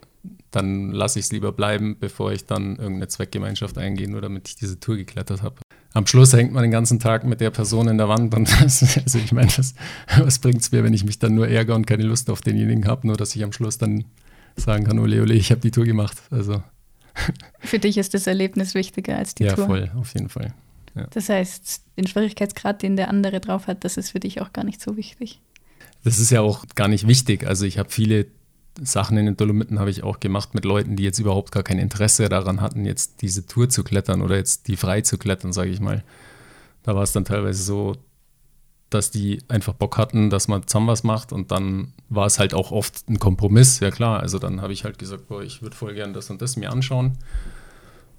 dann 0.51 0.93
lasse 0.93 1.19
ich 1.19 1.27
es 1.27 1.33
lieber 1.33 1.51
bleiben, 1.51 1.97
bevor 1.99 2.31
ich 2.31 2.47
dann 2.47 2.77
irgendeine 2.77 3.09
Zweckgemeinschaft 3.09 3.79
eingehe, 3.79 4.09
nur 4.09 4.21
damit 4.21 4.49
ich 4.49 4.57
diese 4.57 4.79
Tour 4.79 4.97
geklettert 4.97 5.43
habe 5.43 5.57
am 5.95 6.07
Schluss 6.07 6.33
hängt 6.33 6.53
man 6.53 6.63
den 6.63 6.73
ganzen 6.73 6.99
Tag 6.99 7.25
mit 7.25 7.41
der 7.41 7.51
Person 7.51 7.89
in 7.89 7.97
der 7.97 8.09
Wand 8.09 8.35
und 8.35 8.51
das, 8.63 8.99
also 8.99 9.19
ich 9.19 9.33
meine, 9.33 9.49
was, 9.57 9.75
was 10.19 10.39
bringt 10.41 10.61
es 10.61 10.73
mir, 10.73 10.85
wenn 10.85 10.93
ich 10.93 11.05
mich 11.05 11.19
dann 11.19 11.35
nur 11.35 11.49
ärgere 11.49 11.77
und 11.77 11.87
keine 11.87 12.03
Lust 12.03 12.29
auf 12.29 12.41
denjenigen 12.41 12.87
habe, 12.87 13.07
nur 13.07 13.17
dass 13.17 13.35
ich 13.35 13.43
am 13.45 13.53
Schluss 13.53 13.79
dann 13.79 14.05
sagen 14.57 14.85
kann, 14.85 14.99
ole, 14.99 15.23
ole, 15.23 15.35
ich 15.35 15.51
habe 15.51 15.61
die 15.61 15.71
Tour 15.71 15.85
gemacht. 15.85 16.21
Also. 16.31 16.63
Für 17.61 17.79
dich 17.79 17.97
ist 17.97 18.13
das 18.13 18.27
Erlebnis 18.27 18.75
wichtiger 18.75 19.17
als 19.17 19.35
die 19.35 19.45
ja, 19.45 19.55
Tour? 19.55 19.65
Ja, 19.65 19.67
voll, 19.67 19.91
auf 20.01 20.13
jeden 20.15 20.29
Fall. 20.29 20.53
Ja. 20.97 21.07
Das 21.11 21.29
heißt, 21.29 21.83
den 21.97 22.07
Schwierigkeitsgrad, 22.07 22.83
den 22.83 22.97
der 22.97 23.09
andere 23.09 23.41
drauf 23.41 23.69
hat, 23.69 23.85
das 23.85 23.97
ist 23.97 24.11
für 24.11 24.21
dich 24.21 24.41
auch 24.41 24.53
gar 24.53 24.65
nicht 24.65 24.81
so 24.81 24.97
wichtig. 24.97 25.41
Das 26.03 26.19
ist 26.19 26.31
ja 26.31 26.41
auch 26.41 26.65
gar 26.75 26.89
nicht 26.89 27.07
wichtig. 27.07 27.47
Also 27.47 27.65
ich 27.65 27.79
habe 27.79 27.91
viele 27.91 28.27
Sachen 28.81 29.17
in 29.17 29.27
den 29.27 29.37
Dolomiten 29.37 29.79
habe 29.79 29.91
ich 29.91 30.03
auch 30.03 30.21
gemacht 30.21 30.55
mit 30.55 30.65
Leuten, 30.65 30.97
die 30.97 31.05
jetzt 31.05 31.19
überhaupt 31.19 31.53
gar 31.53 31.63
kein 31.63 31.79
Interesse 31.79 32.29
daran 32.29 32.61
hatten, 32.61 32.85
jetzt 32.85 33.23
diese 33.23 33.47
Tour 33.47 33.69
zu 33.69 33.85
klettern 33.85 34.23
oder 34.23 34.37
jetzt 34.37 34.69
die 34.69 34.77
frei 34.77 35.01
zu 35.01 35.19
klettern, 35.19 35.53
sage 35.53 35.71
ich 35.71 35.81
mal. 35.81 36.03
Da 36.83 36.95
war 36.95 37.03
es 37.03 37.13
dann 37.13 37.25
teilweise 37.25 37.63
so, 37.63 37.97
dass 38.91 39.11
die 39.11 39.43
einfach 39.49 39.75
Bock 39.75 39.97
hatten, 39.97 40.31
dass 40.31 40.49
man 40.49 40.67
zusammen 40.67 40.89
was 40.89 41.03
macht 41.03 41.33
und 41.33 41.51
dann 41.51 41.93
war 42.09 42.27
es 42.27 42.39
halt 42.39 42.55
auch 42.55 42.71
oft 42.71 43.09
ein 43.09 43.19
Kompromiss, 43.19 43.81
ja 43.81 43.91
klar. 43.91 44.21
Also 44.21 44.39
dann 44.39 44.61
habe 44.61 44.73
ich 44.73 44.85
halt 44.85 44.99
gesagt, 44.99 45.29
boah, 45.29 45.43
ich 45.43 45.63
würde 45.63 45.77
voll 45.77 45.95
gern 45.95 46.13
das 46.13 46.31
und 46.31 46.43
das 46.43 46.57
mir 46.57 46.71
anschauen. 46.71 47.19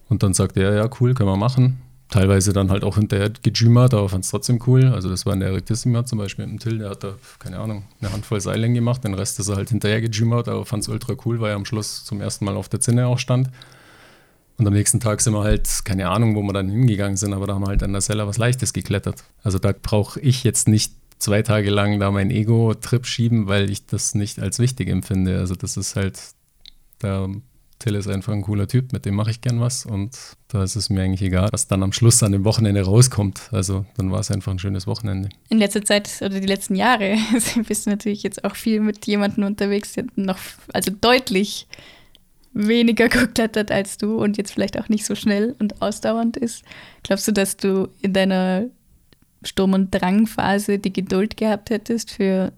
Und 0.10 0.24
dann 0.24 0.34
sagt 0.34 0.58
er, 0.58 0.74
ja, 0.76 0.90
cool, 1.00 1.14
können 1.14 1.30
wir 1.30 1.38
machen. 1.38 1.82
Teilweise 2.10 2.54
dann 2.54 2.70
halt 2.70 2.84
auch 2.84 2.96
hinterher 2.96 3.30
gejümmert, 3.30 3.94
aber 3.94 4.08
fand 4.10 4.24
es 4.24 4.32
trotzdem 4.32 4.60
cool. 4.68 4.86
Also 4.94 5.10
das 5.10 5.26
war 5.26 5.34
in 5.34 5.40
der 5.40 5.54
Rectissima 5.54 6.06
zum 6.06 6.20
Beispiel 6.20 6.46
mit 6.46 6.54
dem 6.54 6.60
Till, 6.60 6.78
der 6.80 6.92
hat 6.92 7.04
da, 7.04 7.16
keine 7.40 7.60
Ahnung, 7.60 7.86
eine 8.00 8.12
Handvoll 8.14 8.40
Seillängen 8.40 8.76
gemacht, 8.76 9.04
den 9.04 9.14
Rest 9.14 9.40
ist 9.40 9.50
er 9.50 9.56
halt 9.56 9.70
hinterher 9.70 10.02
gejümmert, 10.02 10.48
aber 10.48 10.66
fand 10.66 10.84
es 10.84 10.90
ultra 10.90 11.16
cool, 11.26 11.40
weil 11.40 11.52
er 11.52 11.56
am 11.56 11.66
Schluss 11.66 12.06
zum 12.06 12.22
ersten 12.22 12.46
Mal 12.46 12.56
auf 12.56 12.70
der 12.70 12.80
Zinne 12.80 13.08
auch 13.08 13.20
stand. 13.20 13.50
Und 14.58 14.68
am 14.68 14.74
nächsten 14.74 15.00
Tag 15.00 15.20
sind 15.20 15.34
wir 15.34 15.44
halt, 15.44 15.68
keine 15.84 16.10
Ahnung, 16.10 16.36
wo 16.36 16.42
wir 16.42 16.54
dann 16.54 16.70
hingegangen 16.70 17.18
sind, 17.18 17.34
aber 17.34 17.48
da 17.48 17.56
haben 17.56 17.64
wir 17.64 17.68
halt 17.68 17.84
an 17.84 17.92
der 17.92 18.02
Sella 18.02 18.26
was 18.26 18.38
Leichtes 18.38 18.72
geklettert. 18.72 19.24
Also 19.44 19.60
da 19.60 19.74
brauche 19.74 20.20
ich 20.22 20.44
jetzt 20.44 20.68
nicht 20.68 20.94
zwei 21.18 21.42
Tage 21.42 21.70
lang 21.70 22.00
da 22.00 22.12
mein 22.12 22.30
Ego-Trip 22.32 23.06
schieben, 23.06 23.48
weil 23.48 23.70
ich 23.70 23.86
das 23.86 24.16
nicht 24.16 24.40
als 24.40 24.60
wichtig 24.60 24.88
empfinde. 24.88 25.40
Also 25.40 25.56
das 25.56 25.76
ist 25.76 25.96
halt, 25.96 26.20
da 27.00 27.28
Till 27.80 27.96
ist 27.96 28.08
einfach 28.08 28.34
ein 28.34 28.42
cooler 28.42 28.68
Typ, 28.68 28.94
mit 28.94 29.06
dem 29.06 29.16
mache 29.16 29.32
ich 29.32 29.42
gern 29.42 29.60
was 29.60 29.86
und 29.86 30.18
da 30.48 30.64
ist 30.64 30.76
es 30.76 30.90
mir 30.90 31.02
eigentlich 31.02 31.22
egal, 31.22 31.50
was 31.52 31.68
dann 31.68 31.84
am 31.84 31.92
Schluss 31.92 32.24
an 32.24 32.32
dem 32.32 32.46
Wochenende 32.46 32.82
rauskommt. 32.82 33.50
Also 33.52 33.86
dann 33.98 34.12
war 34.12 34.22
es 34.22 34.32
einfach 34.32 34.52
ein 34.52 34.60
schönes 34.60 34.88
Wochenende. 34.88 35.30
In 35.50 35.60
letzter 35.60 35.84
Zeit 35.84 36.10
oder 36.22 36.40
die 36.40 36.48
letzten 36.48 36.76
Jahre 36.76 37.18
bist 37.68 37.86
du 37.86 37.90
natürlich 37.90 38.24
jetzt 38.24 38.44
auch 38.46 38.56
viel 38.56 38.80
mit 38.80 39.06
jemandem 39.06 39.44
unterwegs, 39.44 39.94
der 39.94 40.06
noch, 40.16 40.40
also 40.74 40.92
deutlich 41.00 41.68
weniger 42.54 43.10
geklettert 43.10 43.72
als 43.72 43.98
du 43.98 44.18
und 44.18 44.38
jetzt 44.38 44.54
vielleicht 44.54 44.80
auch 44.80 44.90
nicht 44.90 45.06
so 45.06 45.14
schnell 45.14 45.56
und 45.60 45.82
ausdauernd 45.82 46.38
ist. 46.38 46.64
Glaubst 47.04 47.28
du, 47.28 47.34
dass 47.34 47.58
du 47.58 47.90
in 48.02 48.14
deiner 48.14 48.66
Sturm- 49.44 49.74
und 49.74 49.92
Drangphase 49.92 50.80
die 50.80 50.94
Geduld 50.94 51.38
gehabt 51.38 51.70
hättest 51.70 52.12
für 52.12 52.54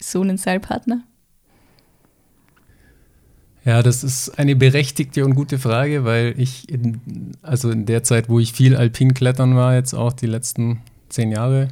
so 0.00 0.22
einen 0.22 0.38
Seilpartner? 0.38 1.02
Ja, 3.68 3.82
das 3.82 4.02
ist 4.02 4.38
eine 4.38 4.56
berechtigte 4.56 5.26
und 5.26 5.34
gute 5.34 5.58
Frage, 5.58 6.06
weil 6.06 6.32
ich 6.38 6.70
in, 6.70 7.32
also 7.42 7.70
in 7.70 7.84
der 7.84 8.02
Zeit, 8.02 8.30
wo 8.30 8.40
ich 8.40 8.54
viel 8.54 8.74
Alpin 8.74 9.12
klettern 9.12 9.56
war, 9.56 9.74
jetzt 9.74 9.92
auch 9.92 10.14
die 10.14 10.24
letzten 10.24 10.80
zehn 11.10 11.30
Jahre 11.30 11.68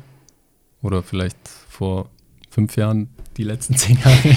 oder 0.82 1.02
vielleicht 1.02 1.38
vor 1.70 2.10
fünf 2.50 2.76
Jahren 2.76 3.08
die 3.38 3.44
letzten 3.44 3.76
zehn 3.78 3.98
Jahre, 3.98 4.36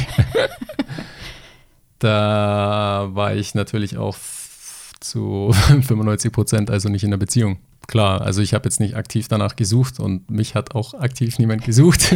da 1.99 3.09
war 3.11 3.35
ich 3.35 3.53
natürlich 3.55 3.97
auch 3.97 4.15
zu 5.01 5.51
95 5.53 6.31
Prozent 6.31 6.71
also 6.71 6.87
nicht 6.87 7.03
in 7.03 7.11
der 7.11 7.17
Beziehung. 7.17 7.59
Klar, 7.87 8.21
also 8.21 8.41
ich 8.41 8.53
habe 8.53 8.69
jetzt 8.69 8.79
nicht 8.79 8.95
aktiv 8.95 9.27
danach 9.27 9.57
gesucht 9.57 9.99
und 9.99 10.31
mich 10.31 10.55
hat 10.55 10.75
auch 10.75 10.93
aktiv 10.93 11.37
niemand 11.39 11.65
gesucht. 11.65 12.15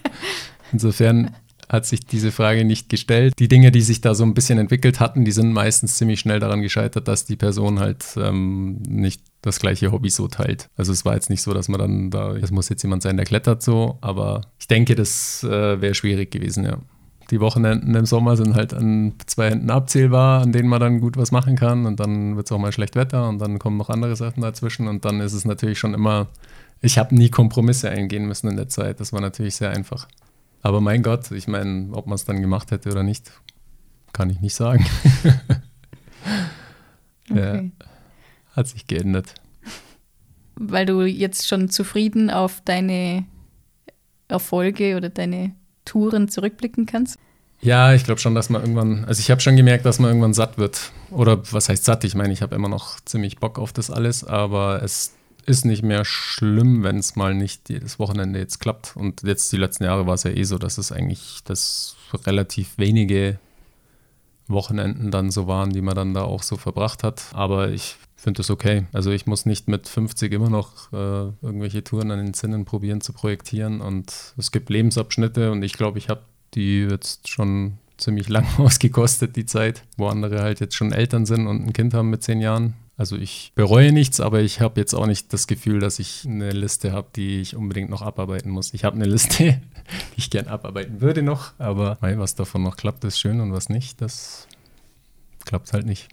Insofern 0.72 1.34
hat 1.68 1.86
sich 1.86 2.06
diese 2.06 2.32
Frage 2.32 2.64
nicht 2.64 2.88
gestellt. 2.88 3.34
Die 3.38 3.48
Dinge, 3.48 3.72
die 3.72 3.82
sich 3.82 4.00
da 4.00 4.14
so 4.14 4.24
ein 4.24 4.34
bisschen 4.34 4.58
entwickelt 4.58 5.00
hatten, 5.00 5.24
die 5.24 5.32
sind 5.32 5.52
meistens 5.52 5.96
ziemlich 5.96 6.20
schnell 6.20 6.40
daran 6.40 6.62
gescheitert, 6.62 7.08
dass 7.08 7.24
die 7.24 7.36
Person 7.36 7.80
halt 7.80 8.04
ähm, 8.16 8.82
nicht 8.88 9.22
das 9.42 9.60
gleiche 9.60 9.92
Hobby 9.92 10.10
so 10.10 10.28
teilt. 10.28 10.68
Also 10.76 10.92
es 10.92 11.04
war 11.04 11.14
jetzt 11.14 11.30
nicht 11.30 11.42
so, 11.42 11.54
dass 11.54 11.68
man 11.68 11.80
dann 11.80 12.10
da, 12.10 12.34
es 12.36 12.50
muss 12.50 12.68
jetzt 12.68 12.82
jemand 12.82 13.02
sein, 13.02 13.16
der 13.16 13.26
klettert 13.26 13.62
so, 13.62 13.98
aber 14.00 14.42
ich 14.58 14.66
denke, 14.66 14.94
das 14.94 15.44
äh, 15.44 15.80
wäre 15.80 15.94
schwierig 15.94 16.30
gewesen, 16.30 16.64
ja. 16.64 16.78
Die 17.32 17.40
Wochenenden 17.40 17.92
im 17.96 18.06
Sommer 18.06 18.36
sind 18.36 18.54
halt 18.54 18.72
an 18.72 19.14
zwei 19.26 19.50
Händen 19.50 19.70
abzählbar, 19.70 20.42
an 20.42 20.52
denen 20.52 20.68
man 20.68 20.78
dann 20.78 21.00
gut 21.00 21.16
was 21.16 21.32
machen 21.32 21.56
kann 21.56 21.84
und 21.84 21.98
dann 21.98 22.36
wird 22.36 22.46
es 22.46 22.52
auch 22.52 22.58
mal 22.58 22.70
schlecht 22.70 22.94
Wetter 22.94 23.28
und 23.28 23.40
dann 23.40 23.58
kommen 23.58 23.76
noch 23.76 23.90
andere 23.90 24.14
Sachen 24.14 24.42
dazwischen 24.42 24.86
und 24.86 25.04
dann 25.04 25.20
ist 25.20 25.32
es 25.32 25.44
natürlich 25.44 25.80
schon 25.80 25.92
immer, 25.92 26.28
ich 26.80 26.98
habe 26.98 27.16
nie 27.16 27.28
Kompromisse 27.28 27.90
eingehen 27.90 28.26
müssen 28.26 28.48
in 28.48 28.56
der 28.56 28.68
Zeit. 28.68 29.00
Das 29.00 29.12
war 29.12 29.20
natürlich 29.20 29.56
sehr 29.56 29.70
einfach. 29.70 30.06
Aber 30.66 30.80
mein 30.80 31.04
Gott, 31.04 31.30
ich 31.30 31.46
meine, 31.46 31.92
ob 31.92 32.08
man 32.08 32.16
es 32.16 32.24
dann 32.24 32.40
gemacht 32.40 32.72
hätte 32.72 32.90
oder 32.90 33.04
nicht, 33.04 33.30
kann 34.12 34.30
ich 34.30 34.40
nicht 34.40 34.56
sagen. 34.56 34.84
okay. 37.30 37.70
ja, 37.80 37.86
hat 38.50 38.66
sich 38.66 38.88
geändert. 38.88 39.32
Weil 40.56 40.84
du 40.84 41.02
jetzt 41.02 41.46
schon 41.46 41.70
zufrieden 41.70 42.30
auf 42.30 42.62
deine 42.64 43.26
Erfolge 44.26 44.96
oder 44.96 45.08
deine 45.08 45.54
Touren 45.84 46.28
zurückblicken 46.28 46.84
kannst? 46.84 47.16
Ja, 47.60 47.94
ich 47.94 48.02
glaube 48.02 48.20
schon, 48.20 48.34
dass 48.34 48.50
man 48.50 48.62
irgendwann, 48.62 49.04
also 49.04 49.20
ich 49.20 49.30
habe 49.30 49.40
schon 49.40 49.54
gemerkt, 49.54 49.86
dass 49.86 50.00
man 50.00 50.10
irgendwann 50.10 50.34
satt 50.34 50.58
wird. 50.58 50.90
Oder 51.12 51.40
was 51.52 51.68
heißt 51.68 51.84
satt? 51.84 52.02
Ich 52.02 52.16
meine, 52.16 52.32
ich 52.32 52.42
habe 52.42 52.56
immer 52.56 52.68
noch 52.68 52.98
ziemlich 53.04 53.38
Bock 53.38 53.60
auf 53.60 53.72
das 53.72 53.88
alles, 53.88 54.24
aber 54.24 54.82
es 54.82 55.14
ist 55.46 55.64
nicht 55.64 55.82
mehr 55.82 56.04
schlimm, 56.04 56.82
wenn 56.82 56.98
es 56.98 57.16
mal 57.16 57.34
nicht 57.34 57.68
jedes 57.68 57.98
Wochenende 57.98 58.38
jetzt 58.38 58.58
klappt. 58.58 58.96
Und 58.96 59.22
jetzt 59.22 59.52
die 59.52 59.56
letzten 59.56 59.84
Jahre 59.84 60.06
war 60.06 60.14
es 60.14 60.24
ja 60.24 60.30
eh 60.32 60.42
so, 60.42 60.58
dass 60.58 60.76
es 60.76 60.92
eigentlich 60.92 61.40
das 61.44 61.96
relativ 62.26 62.78
wenige 62.78 63.38
Wochenenden 64.48 65.10
dann 65.10 65.30
so 65.30 65.46
waren, 65.46 65.70
die 65.70 65.82
man 65.82 65.94
dann 65.94 66.14
da 66.14 66.22
auch 66.22 66.42
so 66.42 66.56
verbracht 66.56 67.02
hat. 67.02 67.24
Aber 67.32 67.70
ich 67.70 67.96
finde 68.16 68.42
es 68.42 68.50
okay. 68.50 68.86
Also 68.92 69.10
ich 69.10 69.26
muss 69.26 69.46
nicht 69.46 69.68
mit 69.68 69.88
50 69.88 70.32
immer 70.32 70.50
noch 70.50 70.92
äh, 70.92 71.30
irgendwelche 71.42 71.84
Touren 71.84 72.10
an 72.10 72.18
den 72.18 72.34
Zinnen 72.34 72.64
probieren 72.64 73.00
zu 73.00 73.12
projektieren. 73.12 73.80
Und 73.80 74.34
es 74.36 74.50
gibt 74.50 74.68
Lebensabschnitte 74.68 75.52
und 75.52 75.62
ich 75.62 75.74
glaube, 75.74 75.98
ich 75.98 76.08
habe 76.08 76.22
die 76.54 76.82
jetzt 76.82 77.28
schon 77.28 77.78
ziemlich 77.98 78.28
lang 78.28 78.46
ausgekostet, 78.58 79.36
die 79.36 79.46
Zeit, 79.46 79.84
wo 79.96 80.08
andere 80.08 80.40
halt 80.42 80.60
jetzt 80.60 80.74
schon 80.74 80.92
Eltern 80.92 81.26
sind 81.26 81.46
und 81.46 81.66
ein 81.66 81.72
Kind 81.72 81.94
haben 81.94 82.10
mit 82.10 82.22
zehn 82.22 82.40
Jahren. 82.40 82.74
Also 82.98 83.16
ich 83.16 83.52
bereue 83.54 83.92
nichts, 83.92 84.20
aber 84.20 84.40
ich 84.40 84.60
habe 84.60 84.80
jetzt 84.80 84.94
auch 84.94 85.06
nicht 85.06 85.32
das 85.32 85.46
Gefühl, 85.46 85.80
dass 85.80 85.98
ich 85.98 86.24
eine 86.26 86.50
Liste 86.50 86.92
habe, 86.92 87.08
die 87.14 87.40
ich 87.40 87.54
unbedingt 87.54 87.90
noch 87.90 88.00
abarbeiten 88.00 88.50
muss. 88.50 88.72
Ich 88.72 88.84
habe 88.84 88.96
eine 88.96 89.04
Liste, 89.04 89.44
die 90.14 90.18
ich 90.18 90.30
gern 90.30 90.48
abarbeiten 90.48 91.00
würde 91.02 91.22
noch, 91.22 91.52
aber 91.58 91.98
was 92.00 92.34
davon 92.34 92.62
noch 92.62 92.76
klappt, 92.76 93.04
ist 93.04 93.20
schön 93.20 93.40
und 93.40 93.52
was 93.52 93.68
nicht, 93.68 94.00
das 94.00 94.48
klappt 95.44 95.74
halt 95.74 95.84
nicht. 95.84 96.08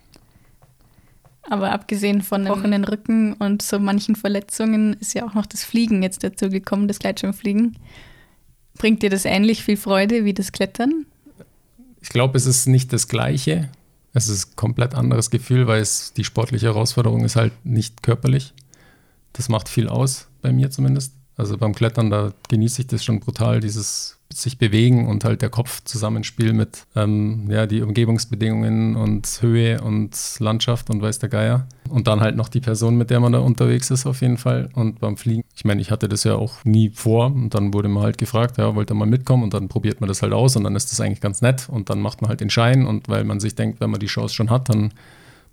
Aber 1.49 1.71
abgesehen 1.71 2.21
von 2.21 2.45
dem 2.45 2.83
Rücken 2.83 3.33
und 3.33 3.61
so 3.61 3.79
manchen 3.79 4.15
Verletzungen 4.15 4.93
ist 4.99 5.13
ja 5.13 5.25
auch 5.25 5.33
noch 5.33 5.45
das 5.45 5.63
Fliegen 5.63 6.01
jetzt 6.01 6.23
dazu 6.23 6.49
gekommen, 6.49 6.87
das 6.87 6.99
Gleitschirmfliegen. 6.99 7.77
Bringt 8.77 9.03
dir 9.03 9.09
das 9.09 9.25
ähnlich 9.25 9.63
viel 9.63 9.77
Freude 9.77 10.25
wie 10.25 10.33
das 10.33 10.51
Klettern? 10.51 11.05
Ich 12.01 12.09
glaube, 12.09 12.37
es 12.37 12.45
ist 12.45 12.67
nicht 12.67 12.91
das 12.91 13.07
Gleiche. 13.07 13.69
Es 14.13 14.29
ist 14.29 14.51
ein 14.51 14.55
komplett 14.55 14.93
anderes 14.93 15.31
Gefühl, 15.31 15.67
weil 15.67 15.81
es 15.81 16.13
die 16.13 16.23
sportliche 16.23 16.67
Herausforderung 16.67 17.25
ist 17.25 17.35
halt 17.35 17.53
nicht 17.65 18.03
körperlich. 18.03 18.53
Das 19.33 19.49
macht 19.49 19.67
viel 19.67 19.89
aus, 19.89 20.27
bei 20.41 20.51
mir 20.51 20.69
zumindest. 20.69 21.13
Also 21.35 21.57
beim 21.57 21.73
Klettern, 21.73 22.09
da 22.09 22.31
genieße 22.49 22.81
ich 22.81 22.87
das 22.87 23.03
schon 23.03 23.19
brutal, 23.19 23.59
dieses 23.59 24.19
sich 24.37 24.57
bewegen 24.57 25.07
und 25.07 25.23
halt 25.25 25.41
der 25.41 25.49
Kopfzusammenspiel 25.49 26.53
mit 26.53 26.85
ähm, 26.95 27.47
ja, 27.49 27.67
die 27.67 27.81
Umgebungsbedingungen 27.81 28.95
und 28.95 29.39
Höhe 29.41 29.81
und 29.81 30.15
Landschaft 30.39 30.89
und 30.89 31.01
weiß 31.01 31.19
der 31.19 31.29
Geier. 31.29 31.67
Und 31.89 32.07
dann 32.07 32.21
halt 32.21 32.35
noch 32.35 32.49
die 32.49 32.59
Person, 32.59 32.95
mit 32.95 33.09
der 33.09 33.19
man 33.19 33.31
da 33.31 33.39
unterwegs 33.39 33.91
ist, 33.91 34.05
auf 34.05 34.21
jeden 34.21 34.37
Fall. 34.37 34.69
Und 34.73 34.99
beim 34.99 35.17
Fliegen, 35.17 35.43
ich 35.55 35.65
meine, 35.65 35.81
ich 35.81 35.91
hatte 35.91 36.09
das 36.09 36.23
ja 36.23 36.35
auch 36.35 36.63
nie 36.65 36.89
vor 36.89 37.27
und 37.27 37.53
dann 37.53 37.73
wurde 37.73 37.89
man 37.89 38.03
halt 38.03 38.17
gefragt, 38.17 38.57
ja, 38.57 38.75
wollte 38.75 38.93
mal 38.93 39.05
mitkommen 39.05 39.43
und 39.43 39.53
dann 39.53 39.67
probiert 39.67 40.01
man 40.01 40.07
das 40.07 40.21
halt 40.21 40.33
aus 40.33 40.55
und 40.55 40.63
dann 40.63 40.75
ist 40.75 40.91
das 40.91 40.99
eigentlich 40.99 41.21
ganz 41.21 41.41
nett 41.41 41.67
und 41.69 41.89
dann 41.89 41.99
macht 41.99 42.21
man 42.21 42.29
halt 42.29 42.41
den 42.41 42.49
Schein 42.49 42.85
und 42.85 43.09
weil 43.09 43.23
man 43.23 43.39
sich 43.39 43.55
denkt, 43.55 43.79
wenn 43.79 43.91
man 43.91 43.99
die 43.99 44.07
Chance 44.07 44.33
schon 44.33 44.49
hat, 44.49 44.69
dann 44.69 44.91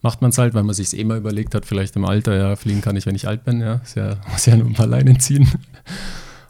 macht 0.02 0.22
man 0.22 0.30
es 0.30 0.38
halt, 0.38 0.54
weil 0.54 0.62
man 0.62 0.74
sich 0.74 0.88
es 0.88 0.94
eh 0.94 1.04
mal 1.04 1.18
überlegt 1.18 1.54
hat, 1.54 1.66
vielleicht 1.66 1.96
im 1.96 2.04
Alter, 2.04 2.34
ja, 2.36 2.56
fliegen 2.56 2.80
kann 2.80 2.96
ich, 2.96 3.06
wenn 3.06 3.14
ich 3.14 3.28
alt 3.28 3.44
bin, 3.44 3.60
ja, 3.60 3.74
ist 3.84 3.96
ja, 3.96 4.16
muss 4.32 4.46
ja 4.46 4.56
nur 4.56 4.66
ein 4.66 4.74
paar 4.74 4.86
Leinen 4.86 5.20
ziehen. 5.20 5.46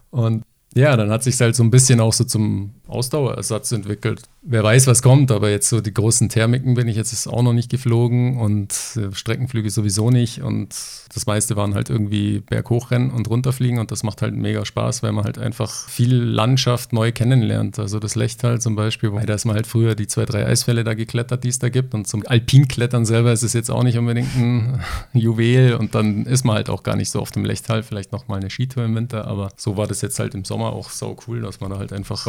Und 0.09 0.43
ja, 0.73 0.95
dann 0.95 1.09
hat 1.09 1.23
sich 1.23 1.39
halt 1.39 1.55
so 1.55 1.63
ein 1.63 1.71
bisschen 1.71 1.99
auch 1.99 2.13
so 2.13 2.23
zum 2.23 2.73
Ausdauerersatz 2.91 3.71
entwickelt. 3.71 4.23
Wer 4.43 4.63
weiß, 4.63 4.87
was 4.87 5.01
kommt, 5.01 5.31
aber 5.31 5.49
jetzt 5.49 5.69
so 5.69 5.81
die 5.81 5.93
großen 5.93 6.29
Thermiken 6.29 6.73
bin 6.73 6.87
ich 6.87 6.95
jetzt 6.95 7.27
auch 7.27 7.43
noch 7.43 7.53
nicht 7.53 7.69
geflogen 7.69 8.37
und 8.37 8.73
äh, 8.95 9.13
Streckenflüge 9.13 9.69
sowieso 9.69 10.09
nicht. 10.09 10.41
Und 10.41 10.69
das 11.13 11.25
meiste 11.27 11.55
waren 11.55 11.75
halt 11.75 11.89
irgendwie 11.89 12.39
berghochrennen 12.39 13.11
und 13.11 13.29
runterfliegen 13.29 13.79
und 13.79 13.91
das 13.91 14.03
macht 14.03 14.21
halt 14.21 14.33
mega 14.33 14.65
Spaß, 14.65 15.03
weil 15.03 15.11
man 15.11 15.25
halt 15.25 15.37
einfach 15.37 15.87
viel 15.89 16.15
Landschaft 16.15 16.91
neu 16.91 17.11
kennenlernt. 17.11 17.77
Also 17.77 17.99
das 17.99 18.15
Lechtal 18.15 18.59
zum 18.59 18.75
Beispiel, 18.75 19.11
da 19.25 19.33
ist 19.33 19.45
man 19.45 19.55
halt 19.55 19.67
früher 19.67 19.93
die 19.93 20.07
zwei, 20.07 20.25
drei 20.25 20.45
Eisfälle 20.45 20.83
da 20.83 20.95
geklettert, 20.95 21.43
die 21.43 21.49
es 21.49 21.59
da 21.59 21.69
gibt. 21.69 21.93
Und 21.93 22.07
zum 22.07 22.25
Alpinklettern 22.25 23.05
selber 23.05 23.31
ist 23.31 23.43
es 23.43 23.53
jetzt 23.53 23.69
auch 23.69 23.83
nicht 23.83 23.97
unbedingt 23.97 24.35
ein 24.35 24.81
Juwel 25.13 25.75
und 25.75 25.93
dann 25.95 26.25
ist 26.25 26.45
man 26.45 26.55
halt 26.55 26.69
auch 26.69 26.83
gar 26.83 26.95
nicht 26.95 27.11
so 27.11 27.19
auf 27.19 27.31
dem 27.31 27.45
Lechtal, 27.45 27.83
vielleicht 27.83 28.11
nochmal 28.11 28.39
eine 28.39 28.49
Skitour 28.49 28.85
im 28.85 28.95
Winter, 28.95 29.27
aber 29.27 29.49
so 29.55 29.77
war 29.77 29.87
das 29.87 30.01
jetzt 30.01 30.19
halt 30.19 30.33
im 30.33 30.45
Sommer 30.45 30.73
auch 30.73 30.89
sau 30.89 31.17
cool, 31.27 31.41
dass 31.41 31.59
man 31.59 31.71
da 31.71 31.77
halt 31.77 31.93
einfach 31.93 32.25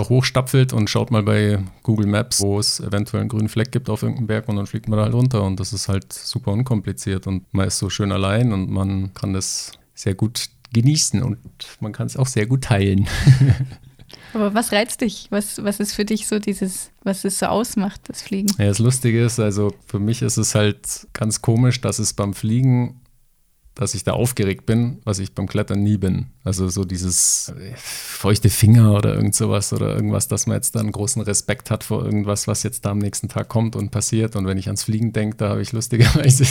hochstapfelt 0.52 0.72
und 0.72 0.90
schaut 0.90 1.10
mal 1.10 1.22
bei 1.22 1.58
Google 1.82 2.06
Maps, 2.06 2.40
wo 2.40 2.58
es 2.58 2.80
eventuell 2.80 3.22
einen 3.22 3.28
grünen 3.28 3.48
Fleck 3.48 3.72
gibt 3.72 3.88
auf 3.88 4.02
irgendeinem 4.02 4.26
Berg 4.26 4.48
und 4.48 4.56
dann 4.56 4.66
fliegt 4.66 4.88
man 4.88 4.98
da 4.98 5.04
halt 5.04 5.14
runter 5.14 5.42
und 5.42 5.58
das 5.58 5.72
ist 5.72 5.88
halt 5.88 6.12
super 6.12 6.52
unkompliziert 6.52 7.26
und 7.26 7.44
man 7.52 7.68
ist 7.68 7.78
so 7.78 7.90
schön 7.90 8.12
allein 8.12 8.52
und 8.52 8.70
man 8.70 9.14
kann 9.14 9.32
das 9.32 9.72
sehr 9.94 10.14
gut 10.14 10.48
genießen 10.72 11.22
und 11.22 11.38
man 11.80 11.92
kann 11.92 12.06
es 12.06 12.16
auch 12.16 12.26
sehr 12.26 12.46
gut 12.46 12.64
teilen. 12.64 13.08
Aber 14.34 14.54
was 14.54 14.72
reizt 14.72 15.00
dich? 15.00 15.26
Was, 15.30 15.62
was 15.62 15.80
ist 15.80 15.94
für 15.94 16.04
dich 16.04 16.26
so 16.26 16.38
dieses, 16.38 16.90
was 17.02 17.24
es 17.24 17.38
so 17.38 17.46
ausmacht, 17.46 18.00
das 18.08 18.22
Fliegen? 18.22 18.48
Ja, 18.58 18.66
das 18.66 18.78
Lustige 18.78 19.24
ist, 19.24 19.40
also 19.40 19.72
für 19.86 19.98
mich 19.98 20.22
ist 20.22 20.36
es 20.36 20.54
halt 20.54 21.06
ganz 21.12 21.40
komisch, 21.40 21.80
dass 21.80 21.98
es 21.98 22.12
beim 22.12 22.34
Fliegen 22.34 23.00
dass 23.74 23.94
ich 23.94 24.04
da 24.04 24.12
aufgeregt 24.12 24.66
bin, 24.66 24.98
was 25.04 25.18
ich 25.18 25.34
beim 25.34 25.46
Klettern 25.46 25.82
nie 25.82 25.96
bin. 25.96 26.26
Also 26.44 26.68
so 26.68 26.84
dieses 26.84 27.48
äh, 27.58 27.72
feuchte 27.76 28.50
Finger 28.50 28.94
oder 28.94 29.14
irgend 29.14 29.34
sowas 29.34 29.72
oder 29.72 29.94
irgendwas, 29.94 30.28
dass 30.28 30.46
man 30.46 30.56
jetzt 30.56 30.74
da 30.74 30.80
einen 30.80 30.92
großen 30.92 31.22
Respekt 31.22 31.70
hat 31.70 31.82
vor 31.82 32.04
irgendwas, 32.04 32.46
was 32.46 32.62
jetzt 32.62 32.84
da 32.84 32.90
am 32.90 32.98
nächsten 32.98 33.28
Tag 33.28 33.48
kommt 33.48 33.74
und 33.74 33.90
passiert. 33.90 34.36
Und 34.36 34.46
wenn 34.46 34.58
ich 34.58 34.66
ans 34.66 34.84
Fliegen 34.84 35.12
denke, 35.12 35.36
da 35.38 35.48
habe 35.48 35.62
ich 35.62 35.72
lustigerweise 35.72 36.44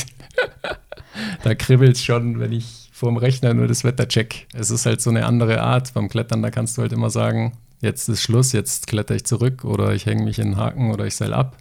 da 1.44 1.56
kribbelt 1.56 1.96
es 1.96 2.04
schon, 2.04 2.40
wenn 2.40 2.52
ich 2.52 2.90
vor 2.92 3.10
dem 3.10 3.18
Rechner 3.18 3.54
nur 3.54 3.68
das 3.68 3.84
Wetter 3.84 4.08
check. 4.08 4.48
Es 4.54 4.72
ist 4.72 4.86
halt 4.86 5.02
so 5.02 5.10
eine 5.10 5.26
andere 5.26 5.62
Art. 5.62 5.94
Beim 5.94 6.10
Klettern, 6.10 6.42
da 6.42 6.50
kannst 6.50 6.78
du 6.78 6.82
halt 6.82 6.92
immer 6.92 7.10
sagen, 7.10 7.54
jetzt 7.82 8.10
ist 8.10 8.22
Schluss, 8.22 8.52
jetzt 8.52 8.88
kletter 8.88 9.16
ich 9.16 9.26
zurück 9.26 9.64
oder 9.64 9.94
ich 9.94 10.06
hänge 10.06 10.24
mich 10.24 10.40
in 10.40 10.52
den 10.52 10.58
Haken 10.58 10.92
oder 10.92 11.06
ich 11.06 11.16
seil 11.16 11.34
ab. 11.34 11.58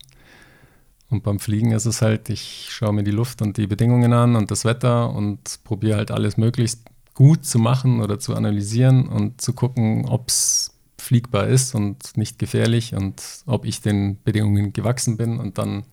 Und 1.10 1.24
beim 1.24 1.40
Fliegen 1.40 1.72
ist 1.72 1.86
es 1.86 2.02
halt, 2.02 2.30
ich 2.30 2.68
schaue 2.70 2.92
mir 2.92 3.02
die 3.02 3.10
Luft 3.10 3.42
und 3.42 3.56
die 3.56 3.66
Bedingungen 3.66 4.12
an 4.12 4.36
und 4.36 4.50
das 4.50 4.64
Wetter 4.64 5.10
und 5.10 5.60
probiere 5.64 5.98
halt 5.98 6.10
alles 6.10 6.36
möglichst 6.36 6.82
gut 7.14 7.44
zu 7.44 7.58
machen 7.58 8.00
oder 8.00 8.18
zu 8.18 8.34
analysieren 8.34 9.08
und 9.08 9.40
zu 9.40 9.52
gucken, 9.52 10.06
ob 10.08 10.28
es 10.28 10.72
fliegbar 10.98 11.48
ist 11.48 11.74
und 11.74 12.16
nicht 12.16 12.38
gefährlich 12.38 12.94
und 12.94 13.22
ob 13.46 13.64
ich 13.64 13.80
den 13.80 14.22
Bedingungen 14.22 14.72
gewachsen 14.72 15.16
bin 15.16 15.38
und 15.38 15.58
dann 15.58 15.84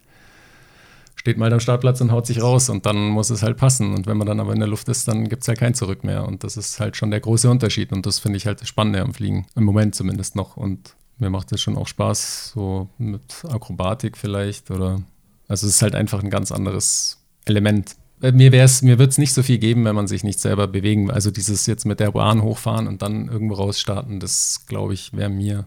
steht 1.28 1.38
mal 1.38 1.52
am 1.52 1.60
Startplatz 1.60 2.00
und 2.00 2.12
haut 2.12 2.26
sich 2.26 2.42
raus 2.42 2.70
und 2.70 2.86
dann 2.86 3.10
muss 3.10 3.30
es 3.30 3.44
halt 3.44 3.58
passen. 3.58 3.94
Und 3.94 4.08
wenn 4.08 4.16
man 4.18 4.28
dann 4.28 4.40
aber 4.40 4.54
in 4.54 4.60
der 4.60 4.70
Luft 4.70 4.88
ist, 4.88 5.10
dann 5.10 5.28
gibt 5.28 5.42
es 5.42 5.48
halt 5.50 5.60
kein 5.60 5.74
Zurück 5.74 6.06
mehr. 6.06 6.26
Und 6.26 6.46
das 6.46 6.56
ist 6.56 6.80
halt 6.80 6.96
schon 6.96 7.12
der 7.12 7.20
große 7.20 7.50
Unterschied. 7.50 7.92
Und 7.92 8.06
das 8.06 8.20
finde 8.20 8.38
ich 8.38 8.46
halt 8.46 8.62
das 8.62 8.70
Spannende 8.70 9.02
am 9.02 9.14
Fliegen. 9.14 9.46
Im 9.56 9.66
Moment 9.66 9.94
zumindest 9.94 10.38
noch. 10.38 10.56
Und 10.56 10.96
mir 11.20 11.30
macht 11.30 11.52
es 11.52 11.62
schon 11.62 11.78
auch 11.78 11.88
Spaß, 11.88 12.52
so 12.54 12.90
mit 12.98 13.46
Akrobatik 13.50 14.18
vielleicht 14.18 14.72
oder. 14.72 15.02
Also 15.48 15.66
es 15.66 15.76
ist 15.76 15.82
halt 15.82 15.96
einfach 15.96 16.22
ein 16.22 16.30
ganz 16.30 16.52
anderes 16.52 17.24
Element. 17.46 17.96
Äh, 18.22 18.34
mir, 18.34 18.52
mir 18.52 19.00
wird 19.00 19.12
es 19.12 19.18
nicht 19.18 19.34
so 19.34 19.44
viel 19.44 19.60
geben, 19.60 19.86
wenn 19.86 19.96
man 19.96 20.08
sich 20.08 20.24
nicht 20.24 20.40
selber 20.40 20.68
bewegen. 20.68 21.10
Also 21.10 21.32
dieses 21.32 21.66
jetzt 21.68 21.86
mit 21.86 22.02
der 22.02 22.12
Bahn 22.12 22.42
hochfahren 22.42 22.88
und 22.88 23.02
dann 23.02 23.30
irgendwo 23.30 23.56
rausstarten, 23.56 24.20
das 24.20 24.66
glaube 24.68 24.94
ich, 24.94 25.14
wäre 25.14 25.30
mir 25.30 25.66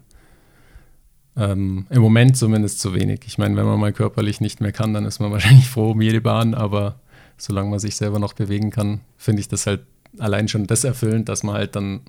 ähm, 1.37 1.87
Im 1.91 2.03
Moment 2.03 2.37
zumindest 2.37 2.81
zu 2.81 2.95
wenig. 2.95 3.21
Ich 3.27 3.39
meine, 3.39 3.57
wenn 3.57 3.65
man 3.65 3.81
mal 3.81 3.93
körperlich 3.93 4.41
nicht 4.41 4.61
mehr 4.61 4.73
kann, 4.73 4.93
dann 4.95 5.05
ist 5.05 5.21
man 5.21 5.33
wahrscheinlich 5.33 5.69
froh 5.69 5.93
um 5.93 6.01
jede 6.01 6.21
Bahn, 6.21 6.55
aber 6.55 7.01
solange 7.37 7.71
man 7.71 7.79
sich 7.79 7.97
selber 7.97 8.19
noch 8.19 8.35
bewegen 8.35 8.71
kann, 8.71 9.01
finde 9.17 9.41
ich 9.41 9.49
das 9.49 9.67
halt 9.67 9.81
allein 10.19 10.49
schon 10.49 10.67
das 10.67 10.85
erfüllend, 10.85 11.29
dass 11.29 11.43
man 11.43 11.55
halt 11.55 11.77
dann, 11.77 12.01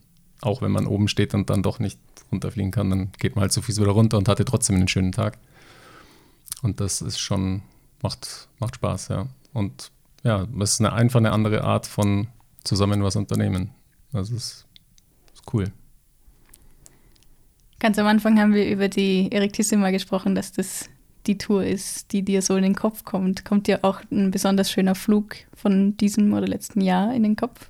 auch 0.42 0.62
wenn 0.62 0.72
man 0.72 0.88
oben 0.88 1.08
steht 1.08 1.34
und 1.34 1.50
dann 1.50 1.64
doch 1.64 1.80
nicht 1.80 2.00
runterfliegen 2.32 2.72
kann, 2.72 2.90
dann 2.90 3.12
geht 3.20 3.36
man 3.36 3.42
halt 3.44 3.52
so 3.52 3.62
viel 3.62 3.76
wieder 3.78 3.92
runter 3.92 4.18
und 4.18 4.28
hatte 4.28 4.46
trotzdem 4.46 4.76
einen 4.76 4.88
schönen 4.88 5.12
Tag. 5.12 5.38
Und 6.62 6.80
das 6.80 7.02
ist 7.02 7.20
schon, 7.20 7.62
macht, 8.02 8.50
macht 8.60 8.76
Spaß, 8.76 9.10
ja. 9.10 9.28
Und 9.54 9.92
ja, 10.24 10.48
das 10.58 10.74
ist 10.74 10.80
eine, 10.82 10.94
einfach 10.94 11.20
eine 11.20 11.32
andere 11.32 11.64
Art 11.64 11.88
von 11.88 12.28
zusammen 12.64 13.04
was 13.04 13.16
unternehmen. 13.16 13.72
Also 14.14 14.36
es 14.36 14.66
ist 15.34 15.54
cool. 15.54 15.72
Ganz 17.80 17.98
am 17.98 18.06
Anfang 18.06 18.40
haben 18.40 18.54
wir 18.54 18.70
über 18.70 18.90
die 18.90 19.32
Erectissima 19.32 19.90
gesprochen, 19.90 20.36
dass 20.36 20.52
das 20.52 20.90
die 21.28 21.38
Tour 21.38 21.64
ist, 21.64 22.12
die 22.12 22.24
dir 22.24 22.42
so 22.42 22.56
in 22.56 22.64
den 22.64 22.76
Kopf 22.76 23.04
kommt. 23.04 23.46
Kommt 23.46 23.68
dir 23.68 23.80
auch 23.84 24.02
ein 24.12 24.32
besonders 24.32 24.72
schöner 24.72 24.96
Flug 24.96 25.36
von 25.56 25.98
diesem 25.98 26.34
oder 26.34 26.48
letzten 26.48 26.82
Jahr 26.82 27.14
in 27.14 27.24
den 27.24 27.36
Kopf? 27.36 27.68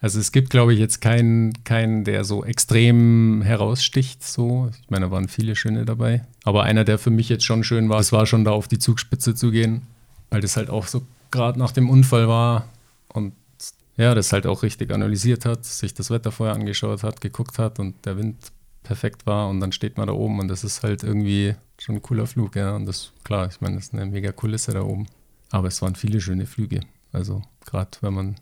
Also 0.00 0.20
es 0.20 0.32
gibt, 0.32 0.50
glaube 0.50 0.74
ich, 0.74 0.78
jetzt 0.78 1.00
keinen, 1.00 1.64
keinen, 1.64 2.04
der 2.04 2.24
so 2.24 2.44
extrem 2.44 3.42
heraussticht. 3.42 4.22
So, 4.22 4.70
ich 4.82 4.90
meine, 4.90 5.06
da 5.06 5.10
waren 5.10 5.28
viele 5.28 5.56
schöne 5.56 5.84
dabei. 5.84 6.24
Aber 6.44 6.64
einer, 6.64 6.84
der 6.84 6.98
für 6.98 7.10
mich 7.10 7.28
jetzt 7.28 7.44
schon 7.44 7.64
schön 7.64 7.88
war, 7.88 8.00
es 8.00 8.12
war 8.12 8.26
schon 8.26 8.44
da 8.44 8.50
auf 8.50 8.68
die 8.68 8.78
Zugspitze 8.78 9.34
zu 9.34 9.50
gehen, 9.50 9.82
weil 10.30 10.40
das 10.40 10.56
halt 10.56 10.68
auch 10.68 10.86
so 10.86 11.02
gerade 11.30 11.58
nach 11.58 11.72
dem 11.72 11.88
Unfall 11.88 12.28
war 12.28 12.68
und 13.08 13.32
ja, 13.96 14.14
das 14.14 14.32
halt 14.32 14.46
auch 14.46 14.62
richtig 14.62 14.92
analysiert 14.92 15.46
hat, 15.46 15.64
sich 15.64 15.94
das 15.94 16.10
Wetter 16.10 16.32
vorher 16.32 16.54
angeschaut 16.54 17.02
hat, 17.02 17.20
geguckt 17.20 17.58
hat 17.58 17.78
und 17.78 17.94
der 18.04 18.16
Wind 18.16 18.36
perfekt 18.82 19.26
war 19.26 19.48
und 19.48 19.60
dann 19.60 19.72
steht 19.72 19.96
man 19.96 20.06
da 20.06 20.12
oben 20.12 20.38
und 20.40 20.48
das 20.48 20.64
ist 20.64 20.82
halt 20.82 21.02
irgendwie 21.02 21.54
schon 21.78 21.96
ein 21.96 22.02
cooler 22.02 22.26
Flug, 22.26 22.56
ja. 22.56 22.76
Und 22.76 22.86
das, 22.86 23.12
klar, 23.24 23.48
ich 23.50 23.60
meine, 23.60 23.76
das 23.76 23.86
ist 23.86 23.94
eine 23.94 24.06
mega 24.06 24.32
Kulisse 24.32 24.72
da 24.72 24.82
oben. 24.82 25.06
Aber 25.50 25.68
es 25.68 25.82
waren 25.82 25.94
viele 25.94 26.20
schöne 26.20 26.46
Flüge. 26.46 26.80
Also 27.12 27.42
gerade 27.64 27.90
wenn 28.00 28.14
man 28.14 28.34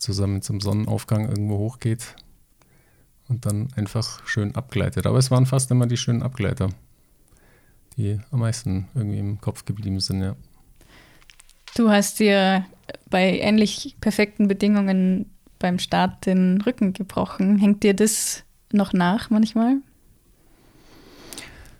zusammen 0.00 0.42
zum 0.42 0.60
Sonnenaufgang 0.60 1.28
irgendwo 1.28 1.58
hochgeht 1.58 2.16
und 3.28 3.46
dann 3.46 3.68
einfach 3.76 4.26
schön 4.26 4.56
abgleitet. 4.56 5.06
Aber 5.06 5.18
es 5.18 5.30
waren 5.30 5.46
fast 5.46 5.70
immer 5.70 5.86
die 5.86 5.96
schönen 5.96 6.22
Abgleiter, 6.22 6.70
die 7.96 8.18
am 8.32 8.40
meisten 8.40 8.88
irgendwie 8.94 9.18
im 9.18 9.40
Kopf 9.40 9.64
geblieben 9.64 10.00
sind, 10.00 10.22
ja. 10.22 10.34
Du 11.76 11.88
hast 11.88 12.18
dir 12.18 12.66
bei 13.08 13.38
ähnlich 13.38 13.96
perfekten 14.00 14.48
Bedingungen 14.48 15.30
beim 15.60 15.78
Start 15.78 16.26
den 16.26 16.60
Rücken 16.62 16.92
gebrochen. 16.92 17.58
Hängt 17.58 17.84
dir 17.84 17.94
das 17.94 18.42
noch 18.72 18.92
nach 18.92 19.30
manchmal? 19.30 19.76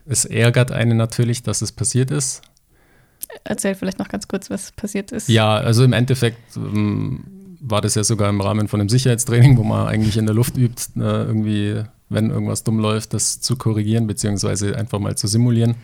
Es 0.06 0.24
ärgert 0.24 0.70
einen 0.70 0.96
natürlich, 0.96 1.42
dass 1.42 1.62
es 1.62 1.72
passiert 1.72 2.10
ist. 2.10 2.42
Erzähl 3.44 3.74
vielleicht 3.74 3.98
noch 3.98 4.08
ganz 4.08 4.28
kurz, 4.28 4.50
was 4.50 4.72
passiert 4.72 5.12
ist. 5.12 5.28
Ja, 5.28 5.56
also 5.56 5.84
im 5.84 5.92
Endeffekt 5.92 6.56
ähm, 6.56 7.39
war 7.60 7.80
das 7.80 7.94
ja 7.94 8.04
sogar 8.04 8.30
im 8.30 8.40
Rahmen 8.40 8.68
von 8.68 8.80
einem 8.80 8.88
Sicherheitstraining, 8.88 9.56
wo 9.56 9.62
man 9.62 9.86
eigentlich 9.86 10.16
in 10.16 10.26
der 10.26 10.34
Luft 10.34 10.56
übt, 10.56 10.82
äh, 10.96 11.00
irgendwie, 11.00 11.82
wenn 12.08 12.30
irgendwas 12.30 12.64
dumm 12.64 12.80
läuft, 12.80 13.14
das 13.14 13.40
zu 13.40 13.56
korrigieren, 13.56 14.06
beziehungsweise 14.06 14.76
einfach 14.76 14.98
mal 14.98 15.16
zu 15.16 15.26
simulieren. 15.26 15.76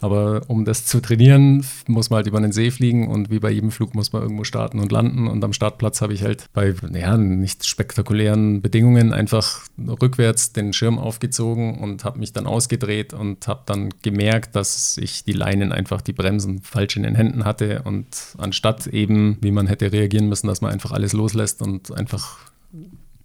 Aber 0.00 0.42
um 0.48 0.64
das 0.64 0.84
zu 0.84 1.00
trainieren, 1.00 1.64
muss 1.86 2.10
man 2.10 2.18
halt 2.18 2.26
über 2.26 2.40
den 2.40 2.52
See 2.52 2.70
fliegen 2.70 3.08
und 3.08 3.30
wie 3.30 3.38
bei 3.38 3.50
jedem 3.50 3.70
Flug 3.70 3.94
muss 3.94 4.12
man 4.12 4.22
irgendwo 4.22 4.44
starten 4.44 4.78
und 4.78 4.92
landen. 4.92 5.26
Und 5.26 5.42
am 5.44 5.52
Startplatz 5.52 6.00
habe 6.00 6.12
ich 6.12 6.22
halt 6.22 6.46
bei 6.52 6.74
ja, 6.92 7.16
nicht 7.16 7.66
spektakulären 7.66 8.62
Bedingungen 8.62 9.12
einfach 9.12 9.62
rückwärts 9.78 10.52
den 10.52 10.72
Schirm 10.72 10.98
aufgezogen 10.98 11.78
und 11.78 12.04
habe 12.04 12.18
mich 12.18 12.32
dann 12.32 12.46
ausgedreht 12.46 13.12
und 13.12 13.48
habe 13.48 13.62
dann 13.66 13.90
gemerkt, 14.02 14.56
dass 14.56 14.98
ich 14.98 15.24
die 15.24 15.32
Leinen 15.32 15.72
einfach 15.72 16.00
die 16.00 16.12
Bremsen 16.12 16.60
falsch 16.62 16.96
in 16.96 17.02
den 17.02 17.14
Händen 17.14 17.44
hatte. 17.44 17.82
Und 17.82 18.06
anstatt 18.38 18.86
eben, 18.86 19.38
wie 19.40 19.50
man 19.50 19.66
hätte 19.66 19.92
reagieren 19.92 20.28
müssen, 20.28 20.46
dass 20.46 20.60
man 20.60 20.72
einfach 20.72 20.92
alles 20.92 21.12
loslässt 21.12 21.62
und 21.62 21.92
einfach 21.96 22.38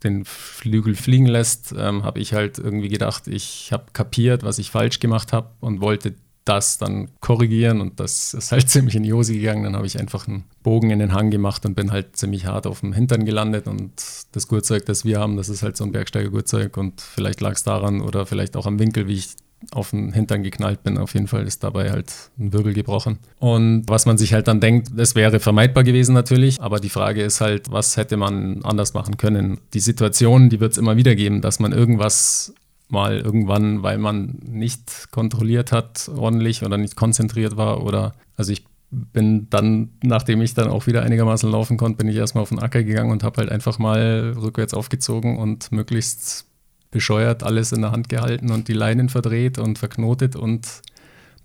den 0.03 0.25
Flügel 0.25 0.95
fliegen 0.95 1.27
lässt, 1.27 1.73
ähm, 1.77 2.03
habe 2.03 2.19
ich 2.19 2.34
halt 2.34 2.57
irgendwie 2.57 2.89
gedacht, 2.89 3.27
ich 3.27 3.71
habe 3.71 3.86
kapiert, 3.93 4.43
was 4.43 4.57
ich 4.57 4.71
falsch 4.71 4.99
gemacht 4.99 5.31
habe 5.31 5.49
und 5.60 5.81
wollte 5.81 6.15
das 6.45 6.77
dann 6.77 7.10
korrigieren 7.19 7.82
und 7.82 7.99
das 7.99 8.34
ist 8.34 8.51
halt 8.51 8.69
ziemlich 8.69 8.95
in 8.95 9.04
die 9.04 9.13
Hose 9.13 9.34
gegangen. 9.34 9.63
Dann 9.63 9.75
habe 9.75 9.88
ich 9.88 9.99
einfach 9.99 10.27
einen 10.27 10.45
Bogen 10.63 10.89
in 10.89 10.99
den 10.99 11.13
Hang 11.13 11.30
gemacht 11.30 11.65
und 11.65 11.75
bin 11.75 11.91
halt 11.91 12.15
ziemlich 12.15 12.45
hart 12.45 12.67
auf 12.67 12.82
dem 12.82 12.93
Hintern 12.93 13.25
gelandet 13.25 13.67
und 13.67 13.91
das 14.32 14.47
Gurtzeug, 14.47 14.86
das 14.86 15.06
wir 15.06 15.19
haben, 15.19 15.38
das 15.38 15.49
ist 15.49 15.63
halt 15.63 15.77
so 15.77 15.84
ein 15.84 15.91
Bergsteiger-Gurtzeug 15.91 16.77
und 16.77 17.01
vielleicht 17.01 17.41
lag 17.41 17.54
es 17.54 17.63
daran 17.63 18.01
oder 18.01 18.25
vielleicht 18.25 18.56
auch 18.58 18.65
am 18.65 18.80
Winkel, 18.80 19.08
wie 19.08 19.15
ich 19.15 19.36
auf 19.71 19.91
den 19.91 20.12
Hintern 20.12 20.43
geknallt 20.43 20.84
bin. 20.84 20.97
Auf 20.97 21.13
jeden 21.13 21.27
Fall 21.27 21.45
ist 21.45 21.63
dabei 21.63 21.91
halt 21.91 22.12
ein 22.39 22.51
Wirbel 22.51 22.73
gebrochen. 22.73 23.19
Und 23.39 23.84
was 23.88 24.06
man 24.06 24.17
sich 24.17 24.34
halt 24.34 24.47
dann 24.47 24.60
denkt, 24.60 24.89
es 24.97 25.15
wäre 25.15 25.39
vermeidbar 25.39 25.84
gewesen 25.84 26.13
natürlich, 26.13 26.62
aber 26.62 26.80
die 26.80 26.89
Frage 26.89 27.21
ist 27.21 27.41
halt, 27.41 27.71
was 27.71 27.97
hätte 27.97 28.17
man 28.17 28.63
anders 28.63 28.93
machen 28.93 29.17
können? 29.17 29.60
Die 29.73 29.80
Situation, 29.80 30.49
die 30.49 30.60
wird 30.60 30.71
es 30.71 30.77
immer 30.77 30.97
wieder 30.97 31.15
geben, 31.15 31.41
dass 31.41 31.60
man 31.60 31.73
irgendwas 31.73 32.54
mal 32.91 33.19
irgendwann, 33.19 33.84
weil 33.84 33.97
man 33.97 34.39
nicht 34.43 35.12
kontrolliert 35.12 35.71
hat 35.71 36.10
ordentlich 36.15 36.63
oder 36.63 36.77
nicht 36.77 36.95
konzentriert 36.95 37.58
war 37.58 37.84
oder 37.84 38.13
also 38.36 38.51
ich 38.51 38.65
bin 38.91 39.49
dann, 39.49 39.89
nachdem 40.04 40.41
ich 40.41 40.54
dann 40.54 40.67
auch 40.67 40.86
wieder 40.86 41.04
einigermaßen 41.04 41.49
laufen 41.49 41.77
konnte, 41.77 41.97
bin 41.97 42.10
ich 42.10 42.17
erstmal 42.17 42.41
auf 42.41 42.49
den 42.49 42.60
Acker 42.60 42.84
gegangen 42.84 43.12
und 43.12 43.23
habe 43.23 43.38
halt 43.38 43.49
einfach 43.49 43.80
mal 43.80 44.34
rückwärts 44.38 44.73
aufgezogen 44.73 45.38
und 45.38 45.71
möglichst 45.71 46.45
bescheuert 46.91 47.43
alles 47.43 47.71
in 47.71 47.82
der 47.82 47.91
Hand 47.91 48.10
gehalten 48.10 48.51
und 48.51 48.67
die 48.67 48.73
Leinen 48.73 49.08
verdreht 49.08 49.58
und 49.58 49.80
verknotet 49.80 50.36
und 50.36 50.82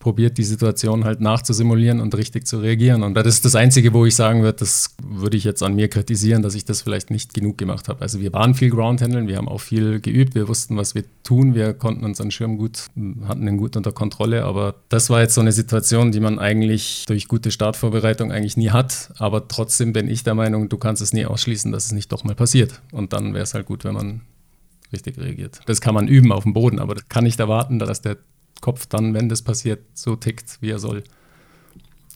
probiert, 0.07 0.39
die 0.39 0.45
Situation 0.45 1.05
halt 1.05 1.21
nachzusimulieren 1.21 1.99
und 1.99 2.17
richtig 2.17 2.47
zu 2.47 2.61
reagieren. 2.61 3.03
Und 3.03 3.15
das 3.15 3.27
ist 3.27 3.45
das 3.45 3.57
Einzige, 3.57 3.93
wo 3.93 4.07
ich 4.07 4.15
sagen 4.15 4.43
würde, 4.43 4.59
das 4.59 4.95
würde 5.03 5.37
ich 5.37 5.43
jetzt 5.43 5.65
an 5.65 5.75
mir 5.75 5.89
kritisieren, 5.89 6.43
dass 6.43 6.55
ich 6.55 6.65
das 6.65 6.81
vielleicht 6.81 7.11
nicht 7.11 7.35
genug 7.35 7.59
gemacht 7.59 7.89
habe. 7.89 8.03
Also 8.03 8.21
wir 8.21 8.33
waren 8.33 8.55
viel 8.55 8.71
Groundhandeln, 8.71 9.27
wir 9.27 9.37
haben 9.37 9.49
auch 9.49 9.61
viel 9.61 9.99
geübt, 9.99 10.37
wir 10.37 10.47
wussten, 10.47 10.77
was 10.77 10.95
wir 10.95 11.03
tun, 11.25 11.57
wir 11.57 11.75
konnten 11.75 12.05
uns 12.05 12.21
an 12.21 12.31
Schirm 12.31 12.57
gut, 12.57 12.85
hatten 13.27 13.47
den 13.47 13.57
gut 13.57 13.77
unter 13.77 13.91
Kontrolle, 13.91 14.45
aber 14.45 14.77
das 14.91 15.11
war 15.11 15.23
jetzt 15.23 15.35
so 15.35 15.41
eine 15.41 15.51
Situation, 15.51 16.13
die 16.13 16.21
man 16.21 16.39
eigentlich 16.39 17.05
durch 17.09 17.27
gute 17.27 17.51
Startvorbereitung 17.51 18.31
eigentlich 18.31 18.57
nie 18.57 18.71
hat. 18.71 19.13
Aber 19.19 19.49
trotzdem 19.49 19.93
bin 19.93 20.07
ich 20.09 20.23
der 20.23 20.37
Meinung, 20.37 20.69
du 20.69 20.79
kannst 20.79 21.03
es 21.03 21.15
nie 21.15 21.27
ausschließen, 21.27 21.73
dass 21.73 21.87
es 21.87 21.93
nicht 21.93 22.13
doch 22.13 22.23
mal 22.23 22.37
passiert. 22.37 22.81
Und 22.93 23.13
dann 23.13 23.35
wäre 23.35 23.43
es 23.43 23.55
halt 23.55 23.67
gut, 23.67 23.83
wenn 23.83 23.95
man 23.95 24.21
richtig 24.93 25.19
reagiert. 25.19 25.63
Das 25.67 25.81
kann 25.81 25.95
man 25.95 26.07
üben 26.07 26.31
auf 26.31 26.45
dem 26.45 26.53
Boden, 26.53 26.79
aber 26.79 26.95
das 26.95 27.09
kann 27.09 27.25
nicht 27.25 27.41
erwarten, 27.41 27.81
dass 27.81 28.03
der 28.03 28.19
Kopf 28.61 28.87
dann, 28.87 29.15
wenn 29.15 29.29
das 29.29 29.43
passiert, 29.43 29.81
so 29.95 30.17
tickt, 30.17 30.59
wie 30.61 30.71
er 30.71 30.79
soll. 30.79 31.05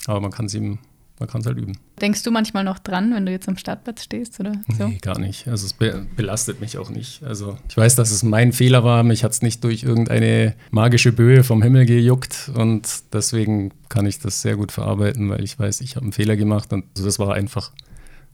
Aber 0.07 0.21
man 0.21 0.31
kann 0.31 0.47
es 0.47 0.55
ihm, 0.55 0.79
man 1.19 1.29
kann 1.29 1.43
es 1.43 1.47
halt 1.47 1.59
üben. 1.59 1.77
Denkst 2.01 2.23
du 2.23 2.31
manchmal 2.31 2.65
noch 2.65 2.79
dran, 2.79 3.13
wenn 3.15 3.27
du 3.27 3.33
jetzt 3.33 3.49
am 3.49 3.57
Startplatz 3.57 4.03
stehst 4.03 4.41
oder 4.41 4.55
so? 4.77 4.89
Nee, 4.89 4.99
gar 4.99 5.19
nicht. 5.19 5.47
Also 5.49 5.67
es 5.67 5.75
be 5.75 6.07
belastet 6.17 6.61
mich 6.61 6.79
auch 6.79 6.89
nicht. 6.89 7.23
Also 7.23 7.59
ich 7.69 7.77
weiß, 7.77 7.95
dass 7.95 8.11
es 8.11 8.23
mein 8.23 8.53
Fehler 8.53 8.85
war. 8.85 9.03
Mich 9.03 9.23
hat 9.23 9.33
es 9.33 9.43
nicht 9.43 9.63
durch 9.63 9.83
irgendeine 9.83 10.55
magische 10.71 11.13
Böe 11.13 11.45
vom 11.45 11.63
Himmel 11.63 11.85
gejuckt 11.85 12.51
und 12.55 12.89
deswegen 13.13 13.73
kann 13.89 14.07
ich 14.07 14.19
das 14.19 14.41
sehr 14.41 14.57
gut 14.57 14.73
verarbeiten, 14.73 15.29
weil 15.29 15.45
ich 15.45 15.59
weiß, 15.59 15.83
ich 15.83 15.97
habe 15.97 16.05
einen 16.05 16.13
Fehler 16.13 16.37
gemacht 16.37 16.73
und 16.73 16.85
also 16.95 17.05
das 17.05 17.19
war 17.19 17.35
einfach, 17.35 17.73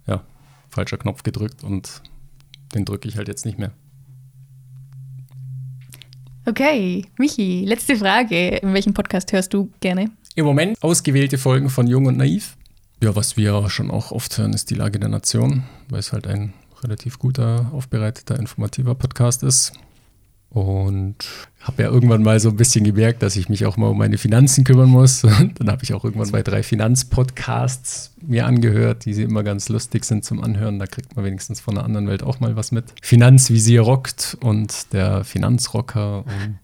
ja, 0.07 0.23
falscher 0.71 0.99
Knopf 0.99 1.25
gedrückt 1.25 1.65
und 1.65 2.03
den 2.75 2.85
drücke 2.85 3.09
ich 3.09 3.17
halt 3.17 3.29
jetzt 3.29 3.45
nicht 3.45 3.59
mehr. 3.59 3.73
Okay, 6.49 7.05
Michi, 7.19 7.65
letzte 7.65 7.97
Frage. 7.97 8.59
In 8.59 8.73
welchem 8.73 8.95
Podcast 8.95 9.33
hörst 9.33 9.53
du 9.53 9.69
gerne? 9.81 10.13
im 10.37 10.45
Moment 10.45 10.81
ausgewählte 10.83 11.39
Folgen 11.39 11.71
von 11.71 11.87
Jung 11.89 12.07
und 12.07 12.19
Naiv. 12.19 12.57
Ja, 13.03 13.17
was 13.17 13.37
wir 13.37 13.69
schon 13.69 13.91
auch 13.91 14.13
oft 14.13 14.39
hören, 14.39 14.53
ist 14.53 14.71
die 14.71 14.75
Lage 14.75 15.01
der 15.01 15.09
Nation, 15.09 15.65
weil 15.89 15.99
es 15.99 16.13
halt 16.13 16.27
ein 16.27 16.53
relativ 16.83 17.19
guter, 17.19 17.71
aufbereiteter, 17.73 18.39
informativer 18.39 18.95
Podcast 18.95 19.43
ist. 19.43 19.73
Und 20.49 21.17
habe 21.61 21.83
ja 21.83 21.91
irgendwann 21.91 22.23
mal 22.23 22.41
so 22.41 22.49
ein 22.49 22.57
bisschen 22.57 22.85
gemerkt, 22.85 23.23
dass 23.23 23.37
ich 23.37 23.49
mich 23.49 23.67
auch 23.67 23.77
mal 23.77 23.89
um 23.89 23.99
meine 23.99 24.17
Finanzen 24.17 24.65
kümmern 24.65 24.89
muss. 24.89 25.23
Und 25.25 25.61
dann 25.61 25.71
habe 25.71 25.83
ich 25.83 25.93
auch 25.93 26.05
irgendwann 26.05 26.31
bei 26.31 26.43
drei 26.43 26.63
Finanzpodcasts 26.63 28.15
mir 28.23 28.47
angehört, 28.47 29.05
die 29.05 29.13
sie 29.13 29.25
immer 29.25 29.43
ganz 29.43 29.69
lustig 29.69 30.05
sind 30.05 30.25
zum 30.25 30.43
Anhören. 30.43 30.79
Da 30.79 30.87
kriegt 30.87 31.15
man 31.17 31.25
wenigstens 31.25 31.61
von 31.61 31.77
einer 31.77 31.85
anderen 31.85 32.09
Welt 32.09 32.23
auch 32.23 32.41
mal 32.41 32.57
was 32.57 32.73
mit. 32.73 32.87
Finanzvisier 33.03 33.83
rockt 33.83 34.37
und 34.41 34.93
der 34.93 35.25
Finanzrocker 35.25 36.25
und 36.25 36.59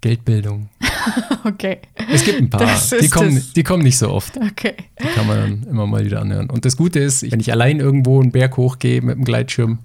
Geldbildung. 0.00 0.68
okay. 1.44 1.78
Es 2.12 2.24
gibt 2.24 2.38
ein 2.38 2.50
paar, 2.50 2.78
die 3.00 3.08
kommen, 3.08 3.42
die 3.56 3.62
kommen 3.62 3.82
nicht 3.82 3.98
so 3.98 4.10
oft. 4.10 4.36
Okay. 4.36 4.74
Die 5.02 5.08
kann 5.08 5.26
man 5.26 5.38
dann 5.38 5.62
immer 5.70 5.86
mal 5.86 6.04
wieder 6.04 6.20
anhören. 6.20 6.50
Und 6.50 6.64
das 6.66 6.76
Gute 6.76 7.00
ist, 7.00 7.30
wenn 7.32 7.40
ich 7.40 7.50
allein 7.50 7.80
irgendwo 7.80 8.20
einen 8.20 8.30
Berg 8.30 8.56
hochgehe 8.56 9.00
mit 9.00 9.16
dem 9.16 9.24
Gleitschirm, 9.24 9.78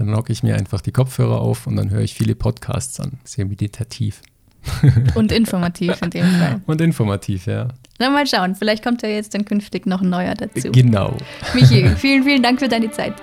dann 0.00 0.08
locke 0.08 0.32
ich 0.32 0.42
mir 0.42 0.56
einfach 0.56 0.80
die 0.80 0.92
Kopfhörer 0.92 1.42
auf 1.42 1.66
und 1.66 1.76
dann 1.76 1.90
höre 1.90 2.00
ich 2.00 2.14
viele 2.14 2.34
Podcasts 2.34 2.98
an. 3.00 3.18
Sehr 3.24 3.44
meditativ. 3.44 4.22
Und 5.14 5.30
informativ 5.30 6.00
in 6.02 6.10
dem 6.10 6.26
Fall. 6.26 6.60
Und 6.66 6.80
informativ, 6.80 7.46
ja. 7.46 7.68
Na, 7.98 8.10
mal 8.10 8.26
schauen. 8.26 8.54
Vielleicht 8.54 8.82
kommt 8.82 9.02
ja 9.02 9.08
jetzt 9.08 9.34
dann 9.34 9.44
künftig 9.44 9.86
noch 9.86 10.02
ein 10.02 10.10
neuer 10.10 10.34
dazu. 10.34 10.70
Genau. 10.70 11.16
Michi, 11.54 11.88
vielen, 11.96 12.24
vielen 12.24 12.42
Dank 12.42 12.60
für 12.60 12.68
deine 12.68 12.90
Zeit. 12.90 13.14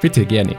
Bitte, 0.00 0.24
gerne. 0.24 0.56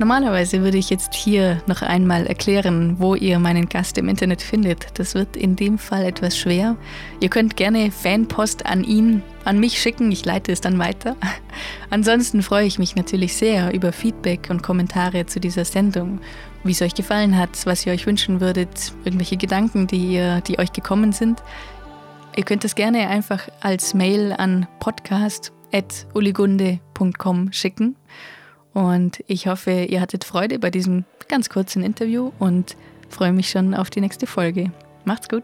Normalerweise 0.00 0.62
würde 0.62 0.78
ich 0.78 0.90
jetzt 0.90 1.12
hier 1.12 1.60
noch 1.66 1.82
einmal 1.82 2.28
erklären, 2.28 3.00
wo 3.00 3.16
ihr 3.16 3.40
meinen 3.40 3.68
Gast 3.68 3.98
im 3.98 4.08
Internet 4.08 4.42
findet. 4.42 4.96
Das 4.96 5.16
wird 5.16 5.36
in 5.36 5.56
dem 5.56 5.76
Fall 5.76 6.04
etwas 6.04 6.38
schwer. 6.38 6.76
Ihr 7.18 7.28
könnt 7.28 7.56
gerne 7.56 7.90
Fanpost 7.90 8.64
an 8.64 8.84
ihn, 8.84 9.24
an 9.44 9.58
mich 9.58 9.80
schicken, 9.80 10.12
ich 10.12 10.24
leite 10.24 10.52
es 10.52 10.60
dann 10.60 10.78
weiter. 10.78 11.16
Ansonsten 11.90 12.44
freue 12.44 12.66
ich 12.66 12.78
mich 12.78 12.94
natürlich 12.94 13.34
sehr 13.34 13.74
über 13.74 13.92
Feedback 13.92 14.46
und 14.50 14.62
Kommentare 14.62 15.26
zu 15.26 15.40
dieser 15.40 15.64
Sendung, 15.64 16.20
wie 16.62 16.70
es 16.70 16.80
euch 16.80 16.94
gefallen 16.94 17.36
hat, 17.36 17.66
was 17.66 17.84
ihr 17.84 17.92
euch 17.92 18.06
wünschen 18.06 18.40
würdet, 18.40 18.92
irgendwelche 19.04 19.36
Gedanken, 19.36 19.88
die, 19.88 20.14
ihr, 20.14 20.42
die 20.42 20.60
euch 20.60 20.72
gekommen 20.72 21.10
sind. 21.10 21.42
Ihr 22.36 22.44
könnt 22.44 22.64
es 22.64 22.76
gerne 22.76 23.08
einfach 23.08 23.48
als 23.60 23.94
Mail 23.94 24.32
an 24.32 24.68
podcast.uligunde.com 24.78 27.52
schicken. 27.52 27.96
Und 28.78 29.24
ich 29.26 29.48
hoffe, 29.48 29.72
ihr 29.72 30.00
hattet 30.00 30.22
Freude 30.22 30.60
bei 30.60 30.70
diesem 30.70 31.04
ganz 31.26 31.50
kurzen 31.50 31.82
Interview 31.82 32.30
und 32.38 32.76
freue 33.08 33.32
mich 33.32 33.50
schon 33.50 33.74
auf 33.74 33.90
die 33.90 34.00
nächste 34.00 34.28
Folge. 34.28 34.70
Macht's 35.04 35.28
gut! 35.28 35.42